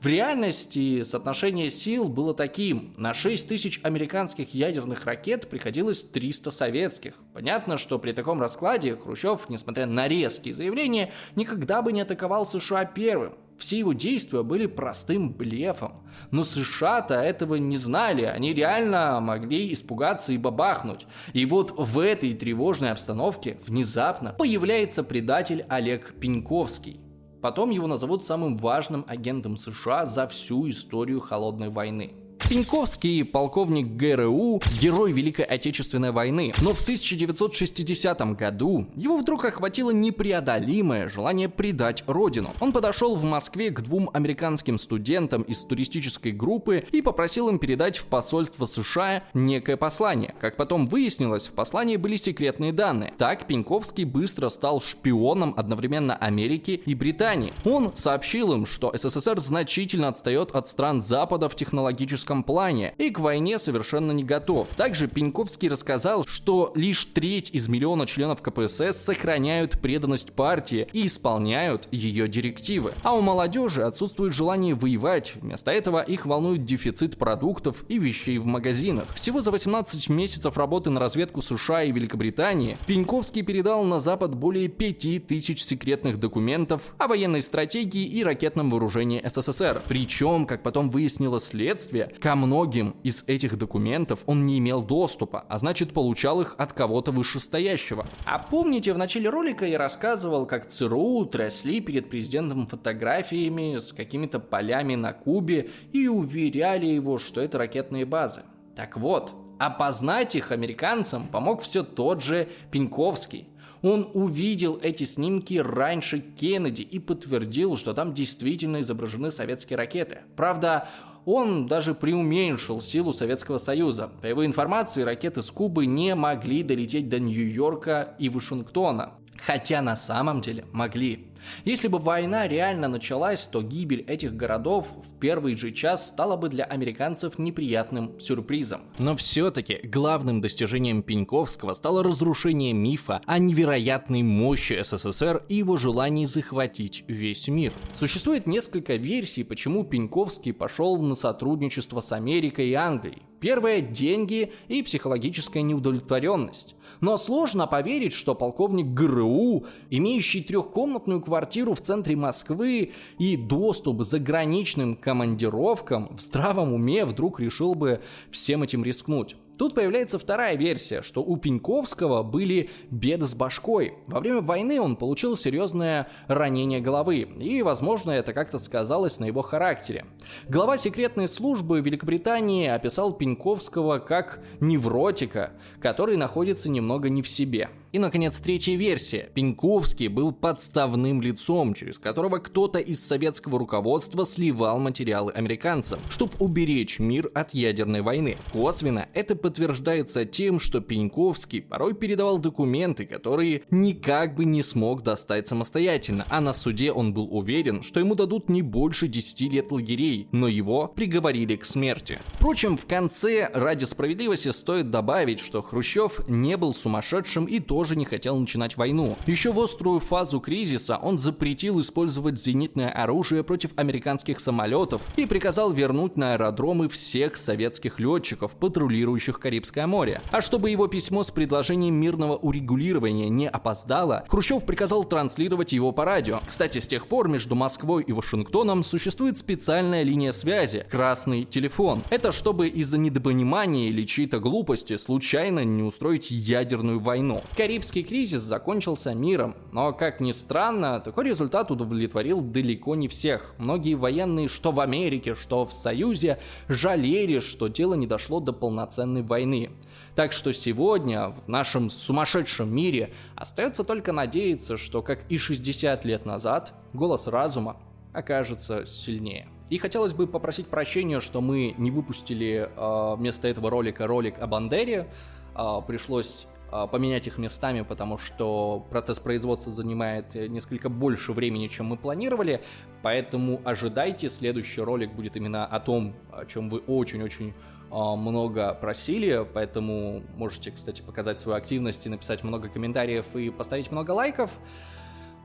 В 0.00 0.06
реальности 0.06 1.02
соотношение 1.02 1.70
сил 1.70 2.08
было 2.08 2.32
таким. 2.32 2.92
На 2.96 3.14
6 3.14 3.48
тысяч 3.48 3.80
американских 3.82 4.54
ядерных 4.54 5.06
ракет 5.06 5.48
приходилось 5.48 6.04
300 6.04 6.52
советских. 6.52 7.14
Понятно, 7.34 7.78
что 7.78 7.98
при 7.98 8.12
таком 8.12 8.40
раскладе 8.40 8.94
Хрущев, 8.94 9.48
несмотря 9.48 9.86
на 9.86 10.06
резкие 10.06 10.54
заявления, 10.54 11.10
никогда 11.34 11.82
бы 11.82 11.92
не 11.92 12.02
атаковал 12.02 12.46
США 12.46 12.84
первым. 12.84 13.34
Все 13.58 13.80
его 13.80 13.92
действия 13.92 14.44
были 14.44 14.66
простым 14.66 15.32
блефом. 15.32 16.06
Но 16.30 16.44
США-то 16.44 17.14
этого 17.14 17.56
не 17.56 17.76
знали, 17.76 18.22
они 18.22 18.54
реально 18.54 19.18
могли 19.20 19.72
испугаться 19.72 20.32
и 20.32 20.38
бабахнуть. 20.38 21.08
И 21.32 21.44
вот 21.44 21.74
в 21.76 21.98
этой 21.98 22.34
тревожной 22.34 22.92
обстановке 22.92 23.58
внезапно 23.66 24.32
появляется 24.38 25.02
предатель 25.02 25.66
Олег 25.68 26.14
Пеньковский. 26.20 27.00
Потом 27.40 27.70
его 27.70 27.86
назовут 27.86 28.24
самым 28.24 28.56
важным 28.56 29.04
агентом 29.06 29.56
США 29.56 30.06
за 30.06 30.26
всю 30.26 30.68
историю 30.68 31.20
Холодной 31.20 31.70
войны. 31.70 32.14
Пеньковский 32.38 33.24
полковник 33.24 33.88
ГРУ, 33.96 34.62
герой 34.80 35.12
Великой 35.12 35.44
Отечественной 35.44 36.12
войны. 36.12 36.54
Но 36.62 36.72
в 36.72 36.80
1960 36.80 38.36
году 38.36 38.86
его 38.96 39.18
вдруг 39.18 39.44
охватило 39.44 39.90
непреодолимое 39.90 41.10
желание 41.10 41.50
предать 41.50 42.04
родину. 42.06 42.50
Он 42.60 42.72
подошел 42.72 43.16
в 43.16 43.24
Москве 43.24 43.70
к 43.70 43.82
двум 43.82 44.08
американским 44.14 44.78
студентам 44.78 45.42
из 45.42 45.62
туристической 45.64 46.32
группы 46.32 46.86
и 46.90 47.02
попросил 47.02 47.50
им 47.50 47.58
передать 47.58 47.98
в 47.98 48.06
посольство 48.06 48.64
США 48.64 49.24
некое 49.34 49.76
послание. 49.76 50.34
Как 50.40 50.56
потом 50.56 50.86
выяснилось, 50.86 51.48
в 51.48 51.52
послании 51.52 51.96
были 51.96 52.16
секретные 52.16 52.72
данные. 52.72 53.12
Так 53.18 53.46
Пеньковский 53.46 54.04
быстро 54.04 54.48
стал 54.48 54.80
шпионом 54.80 55.52
одновременно 55.56 56.16
Америки 56.16 56.80
и 56.86 56.94
Британии. 56.94 57.52
Он 57.66 57.92
сообщил 57.94 58.54
им, 58.54 58.64
что 58.64 58.90
СССР 58.94 59.38
значительно 59.40 60.08
отстает 60.08 60.52
от 60.52 60.66
стран 60.66 61.02
Запада 61.02 61.48
в 61.48 61.54
технологическом 61.54 62.27
тактическом 62.28 62.42
плане 62.42 62.94
и 62.98 63.10
к 63.10 63.18
войне 63.20 63.58
совершенно 63.58 64.12
не 64.12 64.24
готов. 64.24 64.68
Также 64.76 65.08
Пеньковский 65.08 65.68
рассказал, 65.68 66.24
что 66.26 66.72
лишь 66.74 67.04
треть 67.06 67.50
из 67.52 67.68
миллиона 67.68 68.06
членов 68.06 68.42
КПСС 68.42 68.96
сохраняют 68.96 69.80
преданность 69.80 70.32
партии 70.32 70.86
и 70.92 71.06
исполняют 71.06 71.88
ее 71.90 72.28
директивы. 72.28 72.92
А 73.02 73.14
у 73.14 73.22
молодежи 73.22 73.82
отсутствует 73.82 74.34
желание 74.34 74.74
воевать, 74.74 75.34
вместо 75.40 75.70
этого 75.70 76.02
их 76.02 76.26
волнует 76.26 76.64
дефицит 76.64 77.16
продуктов 77.16 77.84
и 77.88 77.98
вещей 77.98 78.38
в 78.38 78.46
магазинах. 78.46 79.06
Всего 79.14 79.40
за 79.40 79.50
18 79.50 80.08
месяцев 80.08 80.56
работы 80.56 80.90
на 80.90 81.00
разведку 81.00 81.40
США 81.42 81.84
и 81.84 81.92
Великобритании 81.92 82.76
Пеньковский 82.86 83.42
передал 83.42 83.84
на 83.84 84.00
Запад 84.00 84.34
более 84.34 84.68
5000 84.68 85.62
секретных 85.62 86.18
документов 86.18 86.82
о 86.98 87.08
военной 87.08 87.42
стратегии 87.42 88.04
и 88.04 88.22
ракетном 88.22 88.70
вооружении 88.70 89.22
СССР. 89.24 89.80
Причем, 89.88 90.46
как 90.46 90.62
потом 90.62 90.90
выяснило 90.90 91.40
следствие, 91.40 92.10
Ко 92.20 92.34
многим 92.34 92.96
из 93.04 93.22
этих 93.28 93.56
документов 93.56 94.24
он 94.26 94.44
не 94.44 94.58
имел 94.58 94.82
доступа, 94.82 95.44
а 95.48 95.58
значит 95.58 95.92
получал 95.92 96.40
их 96.40 96.56
от 96.58 96.72
кого-то 96.72 97.12
вышестоящего. 97.12 98.04
А 98.26 98.40
помните, 98.40 98.92
в 98.92 98.98
начале 98.98 99.30
ролика 99.30 99.64
я 99.64 99.78
рассказывал, 99.78 100.44
как 100.44 100.66
ЦРУ 100.66 101.26
трясли 101.26 101.80
перед 101.80 102.10
президентом 102.10 102.66
фотографиями 102.66 103.78
с 103.78 103.92
какими-то 103.92 104.40
полями 104.40 104.96
на 104.96 105.12
Кубе 105.12 105.70
и 105.92 106.08
уверяли 106.08 106.86
его, 106.86 107.18
что 107.18 107.40
это 107.40 107.58
ракетные 107.58 108.04
базы. 108.04 108.42
Так 108.74 108.96
вот, 108.96 109.32
опознать 109.60 110.34
их 110.34 110.50
американцам 110.50 111.28
помог 111.28 111.62
все 111.62 111.84
тот 111.84 112.22
же 112.22 112.48
Пеньковский. 112.72 113.48
Он 113.80 114.10
увидел 114.12 114.80
эти 114.82 115.04
снимки 115.04 115.54
раньше 115.54 116.18
Кеннеди 116.18 116.82
и 116.82 116.98
подтвердил, 116.98 117.76
что 117.76 117.94
там 117.94 118.12
действительно 118.12 118.80
изображены 118.80 119.30
советские 119.30 119.76
ракеты. 119.76 120.18
Правда, 120.36 120.88
он 121.28 121.66
даже 121.66 121.94
преуменьшил 121.94 122.80
силу 122.80 123.12
Советского 123.12 123.58
Союза. 123.58 124.10
По 124.22 124.26
его 124.26 124.46
информации, 124.46 125.02
ракеты 125.02 125.42
с 125.42 125.50
Кубы 125.50 125.84
не 125.84 126.14
могли 126.14 126.62
долететь 126.62 127.10
до 127.10 127.20
Нью-Йорка 127.20 128.14
и 128.18 128.30
Вашингтона. 128.30 129.12
Хотя 129.36 129.82
на 129.82 129.94
самом 129.94 130.40
деле 130.40 130.64
могли. 130.72 131.27
Если 131.64 131.88
бы 131.88 131.98
война 131.98 132.48
реально 132.48 132.88
началась, 132.88 133.46
то 133.46 133.62
гибель 133.62 134.02
этих 134.02 134.34
городов 134.34 134.88
в 135.04 135.18
первый 135.18 135.56
же 135.56 135.72
час 135.72 136.08
стала 136.08 136.36
бы 136.36 136.48
для 136.48 136.64
американцев 136.64 137.38
неприятным 137.38 138.20
сюрпризом. 138.20 138.82
Но 138.98 139.16
все-таки 139.16 139.80
главным 139.82 140.40
достижением 140.40 141.02
Пеньковского 141.02 141.74
стало 141.74 142.02
разрушение 142.02 142.72
мифа 142.72 143.20
о 143.26 143.38
невероятной 143.38 144.22
мощи 144.22 144.80
СССР 144.82 145.44
и 145.48 145.56
его 145.56 145.76
желании 145.76 146.24
захватить 146.24 147.04
весь 147.08 147.48
мир. 147.48 147.72
Существует 147.94 148.46
несколько 148.46 148.96
версий, 148.96 149.44
почему 149.44 149.84
Пеньковский 149.84 150.52
пошел 150.52 151.00
на 151.00 151.14
сотрудничество 151.14 152.00
с 152.00 152.12
Америкой 152.12 152.68
и 152.68 152.74
Англией. 152.74 153.22
Первое– 153.40 153.80
деньги 153.82 154.52
и 154.66 154.82
психологическая 154.82 155.62
неудовлетворенность. 155.62 156.74
Но 157.00 157.16
сложно 157.16 157.66
поверить, 157.66 158.12
что 158.12 158.34
полковник 158.34 158.86
ГРУ, 158.86 159.66
имеющий 159.90 160.42
трехкомнатную 160.42 161.20
квартиру 161.20 161.74
в 161.74 161.80
центре 161.80 162.16
Москвы 162.16 162.92
и 163.18 163.36
доступ 163.36 164.00
к 164.00 164.04
заграничным 164.04 164.96
командировкам, 164.96 166.14
в 166.16 166.20
здравом 166.20 166.72
уме 166.72 167.04
вдруг 167.04 167.40
решил 167.40 167.74
бы 167.74 168.00
всем 168.30 168.62
этим 168.62 168.84
рискнуть. 168.84 169.36
Тут 169.58 169.74
появляется 169.74 170.20
вторая 170.20 170.56
версия, 170.56 171.02
что 171.02 171.20
у 171.20 171.36
Пеньковского 171.36 172.22
были 172.22 172.70
беды 172.90 173.26
с 173.26 173.34
башкой. 173.34 173.94
Во 174.06 174.20
время 174.20 174.40
войны 174.40 174.80
он 174.80 174.94
получил 174.94 175.36
серьезное 175.36 176.06
ранение 176.28 176.80
головы, 176.80 177.28
и, 177.40 177.60
возможно, 177.62 178.12
это 178.12 178.32
как-то 178.32 178.58
сказалось 178.58 179.18
на 179.18 179.24
его 179.24 179.42
характере. 179.42 180.04
Глава 180.48 180.78
секретной 180.78 181.26
службы 181.26 181.80
Великобритании 181.80 182.68
описал 182.68 183.12
Пеньковского 183.12 183.98
как 183.98 184.44
невротика, 184.60 185.50
который 185.80 186.16
находится 186.16 186.70
немного 186.70 187.08
не 187.10 187.22
в 187.22 187.28
себе. 187.28 187.68
И, 187.90 187.98
наконец, 187.98 188.38
третья 188.38 188.76
версия. 188.76 189.30
Пеньковский 189.32 190.08
был 190.08 190.32
подставным 190.32 191.22
лицом, 191.22 191.72
через 191.72 191.98
которого 191.98 192.38
кто-то 192.38 192.78
из 192.78 193.02
советского 193.02 193.58
руководства 193.58 194.26
сливал 194.26 194.78
материалы 194.78 195.32
американцам, 195.32 195.98
чтобы 196.10 196.32
уберечь 196.38 196.98
мир 196.98 197.30
от 197.32 197.54
ядерной 197.54 198.02
войны. 198.02 198.36
Косвенно 198.52 199.08
это 199.14 199.34
подтверждается 199.36 200.26
тем, 200.26 200.60
что 200.60 200.82
Пеньковский 200.82 201.62
порой 201.62 201.94
передавал 201.94 202.36
документы, 202.36 203.06
которые 203.06 203.62
никак 203.70 204.34
бы 204.34 204.44
не 204.44 204.62
смог 204.62 205.02
достать 205.02 205.48
самостоятельно, 205.48 206.26
а 206.28 206.42
на 206.42 206.52
суде 206.52 206.92
он 206.92 207.14
был 207.14 207.34
уверен, 207.34 207.82
что 207.82 208.00
ему 208.00 208.14
дадут 208.14 208.50
не 208.50 208.60
больше 208.60 209.08
10 209.08 209.50
лет 209.50 209.72
лагерей, 209.72 210.28
но 210.30 210.46
его 210.46 210.88
приговорили 210.88 211.56
к 211.56 211.64
смерти. 211.64 212.18
Впрочем, 212.34 212.76
в 212.76 212.84
конце, 212.84 213.50
ради 213.54 213.86
справедливости, 213.86 214.50
стоит 214.50 214.90
добавить, 214.90 215.40
что 215.40 215.62
Хрущев 215.62 216.20
не 216.28 216.58
был 216.58 216.74
сумасшедшим 216.74 217.46
и 217.46 217.60
тоже 217.60 217.77
не 217.96 218.04
хотел 218.04 218.38
начинать 218.38 218.76
войну. 218.76 219.16
Еще 219.26 219.52
в 219.52 219.60
острую 219.60 220.00
фазу 220.00 220.40
кризиса 220.40 220.96
он 220.96 221.18
запретил 221.18 221.80
использовать 221.80 222.38
зенитное 222.38 222.90
оружие 222.90 223.44
против 223.44 223.70
американских 223.76 224.40
самолетов 224.40 225.02
и 225.16 225.26
приказал 225.26 225.72
вернуть 225.72 226.16
на 226.16 226.34
аэродромы 226.34 226.88
всех 226.88 227.36
советских 227.36 228.00
летчиков, 228.00 228.52
патрулирующих 228.52 229.38
Карибское 229.40 229.86
море. 229.86 230.20
А 230.30 230.40
чтобы 230.40 230.70
его 230.70 230.86
письмо 230.86 231.24
с 231.24 231.30
предложением 231.30 231.94
мирного 231.94 232.36
урегулирования 232.36 233.28
не 233.28 233.48
опоздало, 233.48 234.24
Хрущев 234.28 234.64
приказал 234.64 235.04
транслировать 235.04 235.72
его 235.72 235.92
по 235.92 236.04
радио. 236.04 236.40
Кстати, 236.46 236.78
с 236.78 236.88
тех 236.88 237.06
пор 237.06 237.28
между 237.28 237.54
Москвой 237.54 238.02
и 238.02 238.12
Вашингтоном 238.12 238.82
существует 238.82 239.38
специальная 239.38 240.02
линия 240.02 240.32
связи– 240.32 240.86
красный 240.90 241.44
телефон. 241.44 242.02
Это 242.10 242.32
чтобы 242.32 242.68
из-за 242.68 242.98
недопонимания 242.98 243.88
или 243.88 244.04
чьей-то 244.04 244.40
глупости 244.40 244.96
случайно 244.96 245.64
не 245.64 245.82
устроить 245.82 246.30
ядерную 246.30 247.00
войну. 247.00 247.40
Карибский 247.68 248.02
кризис 248.02 248.40
закончился 248.40 249.12
миром, 249.12 249.54
но, 249.72 249.92
как 249.92 250.20
ни 250.20 250.32
странно, 250.32 251.00
такой 251.00 251.24
результат 251.24 251.70
удовлетворил 251.70 252.40
далеко 252.40 252.94
не 252.94 253.08
всех. 253.08 253.54
Многие 253.58 253.92
военные, 253.92 254.48
что 254.48 254.72
в 254.72 254.80
Америке, 254.80 255.34
что 255.34 255.66
в 255.66 255.72
Союзе, 255.74 256.38
жалели, 256.66 257.40
что 257.40 257.68
дело 257.68 257.92
не 257.92 258.06
дошло 258.06 258.40
до 258.40 258.54
полноценной 258.54 259.20
войны. 259.20 259.68
Так 260.14 260.32
что 260.32 260.54
сегодня 260.54 261.28
в 261.28 261.46
нашем 261.46 261.90
сумасшедшем 261.90 262.74
мире 262.74 263.12
остается 263.36 263.84
только 263.84 264.12
надеяться, 264.12 264.78
что, 264.78 265.02
как 265.02 265.30
и 265.30 265.36
60 265.36 266.06
лет 266.06 266.24
назад, 266.24 266.72
голос 266.94 267.26
разума 267.26 267.76
окажется 268.14 268.86
сильнее. 268.86 269.46
И 269.68 269.76
хотелось 269.76 270.14
бы 270.14 270.26
попросить 270.26 270.68
прощения, 270.68 271.20
что 271.20 271.42
мы 271.42 271.74
не 271.76 271.90
выпустили 271.90 272.70
э, 272.74 273.14
вместо 273.18 273.46
этого 273.46 273.68
ролика 273.68 274.06
ролик 274.06 274.40
о 274.40 274.46
Бандере. 274.46 275.06
Э, 275.54 275.82
пришлось 275.86 276.46
поменять 276.70 277.26
их 277.26 277.38
местами, 277.38 277.82
потому 277.82 278.18
что 278.18 278.86
процесс 278.90 279.18
производства 279.18 279.72
занимает 279.72 280.34
несколько 280.34 280.88
больше 280.88 281.32
времени, 281.32 281.68
чем 281.68 281.86
мы 281.86 281.96
планировали. 281.96 282.62
Поэтому 283.02 283.60
ожидайте, 283.64 284.28
следующий 284.28 284.80
ролик 284.80 285.12
будет 285.12 285.36
именно 285.36 285.64
о 285.66 285.80
том, 285.80 286.14
о 286.30 286.44
чем 286.44 286.68
вы 286.68 286.78
очень-очень 286.80 287.54
а, 287.90 288.16
много 288.16 288.74
просили, 288.74 289.46
поэтому 289.52 290.22
можете, 290.36 290.70
кстати, 290.70 291.00
показать 291.00 291.40
свою 291.40 291.56
активность 291.56 292.06
и 292.06 292.10
написать 292.10 292.44
много 292.44 292.68
комментариев 292.68 293.24
и 293.34 293.50
поставить 293.50 293.90
много 293.90 294.10
лайков. 294.10 294.58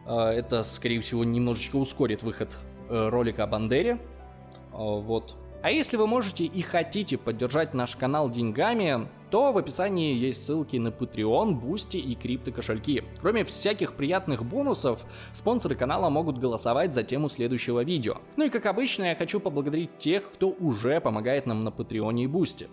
А, 0.06 0.32
это, 0.32 0.64
скорее 0.64 1.00
всего, 1.02 1.24
немножечко 1.24 1.78
ускорит 1.78 2.24
выход 2.24 2.58
э, 2.90 3.10
ролика 3.10 3.44
о 3.44 3.48
Бандере. 3.48 4.00
А, 4.74 4.78
вот. 4.78 5.36
А 5.62 5.72
если 5.72 5.96
вы 5.96 6.08
можете 6.08 6.44
и 6.44 6.62
хотите 6.62 7.18
поддержать 7.18 7.74
наш 7.74 7.96
канал 7.96 8.30
деньгами, 8.30 9.08
то 9.34 9.52
в 9.52 9.58
описании 9.58 10.14
есть 10.14 10.46
ссылки 10.46 10.78
на 10.78 10.90
Patreon, 10.90 11.60
Boosty 11.60 11.98
и 11.98 12.14
криптокошельки. 12.14 13.04
Кроме 13.20 13.44
всяких 13.44 13.94
приятных 13.96 14.46
бонусов, 14.46 15.04
спонсоры 15.32 15.74
канала 15.74 16.12
могут 16.12 16.38
голосовать 16.38 16.94
за 16.94 17.02
тему 17.02 17.30
следующего 17.30 17.84
видео. 17.84 18.18
Ну 18.38 18.44
и 18.46 18.50
как 18.50 18.68
обычно, 18.68 19.06
я 19.06 19.16
хочу 19.16 19.40
поблагодарить 19.40 19.98
тех, 19.98 20.32
кто 20.34 20.50
уже 20.50 21.02
помогает 21.02 21.48
нам 21.48 21.62
на 21.62 21.72
Патреоне 21.72 22.26
и 22.26 22.28
Бусти. 22.28 22.68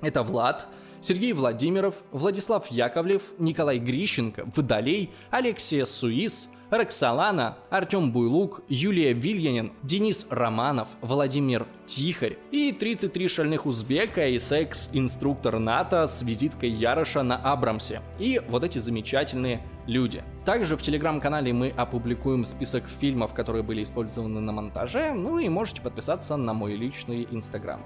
Это 0.00 0.22
Влад, 0.22 0.68
Сергей 1.00 1.32
Владимиров, 1.32 1.96
Владислав 2.12 2.68
Яковлев, 2.68 3.22
Николай 3.40 3.80
Грищенко, 3.80 4.48
Водолей, 4.54 5.10
Алексей 5.32 5.84
Суис, 5.84 6.50
Роксолана, 6.70 7.58
Артем 7.68 8.12
Буйлук, 8.12 8.62
Юлия 8.68 9.12
Вильянин, 9.12 9.72
Денис 9.82 10.26
Романов, 10.30 10.88
Владимир 11.00 11.66
Тихарь 11.84 12.38
и 12.52 12.70
33 12.70 13.26
шальных 13.28 13.66
узбека 13.66 14.28
и 14.28 14.38
секс-инструктор 14.38 15.58
НАТО 15.58 16.06
с 16.06 16.22
визиткой 16.22 16.70
Яроша 16.70 17.24
на 17.24 17.36
Абрамсе. 17.36 18.02
И 18.20 18.40
вот 18.48 18.62
эти 18.62 18.78
замечательные 18.78 19.66
люди. 19.86 20.22
Также 20.44 20.76
в 20.76 20.82
телеграм-канале 20.82 21.52
мы 21.52 21.70
опубликуем 21.76 22.44
список 22.44 22.84
фильмов, 22.86 23.34
которые 23.34 23.64
были 23.64 23.82
использованы 23.82 24.40
на 24.40 24.52
монтаже, 24.52 25.12
ну 25.12 25.40
и 25.40 25.48
можете 25.48 25.82
подписаться 25.82 26.36
на 26.36 26.54
мой 26.54 26.76
личный 26.76 27.26
инстаграм. 27.32 27.84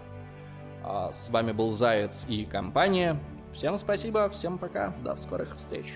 А 0.82 1.10
с 1.10 1.30
вами 1.30 1.52
был 1.52 1.70
Заяц 1.70 2.26
и 2.28 2.44
компания. 2.44 3.18
Всем 3.54 3.78
спасибо, 3.78 4.28
всем 4.28 4.58
пока, 4.58 4.94
до 5.02 5.16
скорых 5.16 5.56
встреч. 5.56 5.94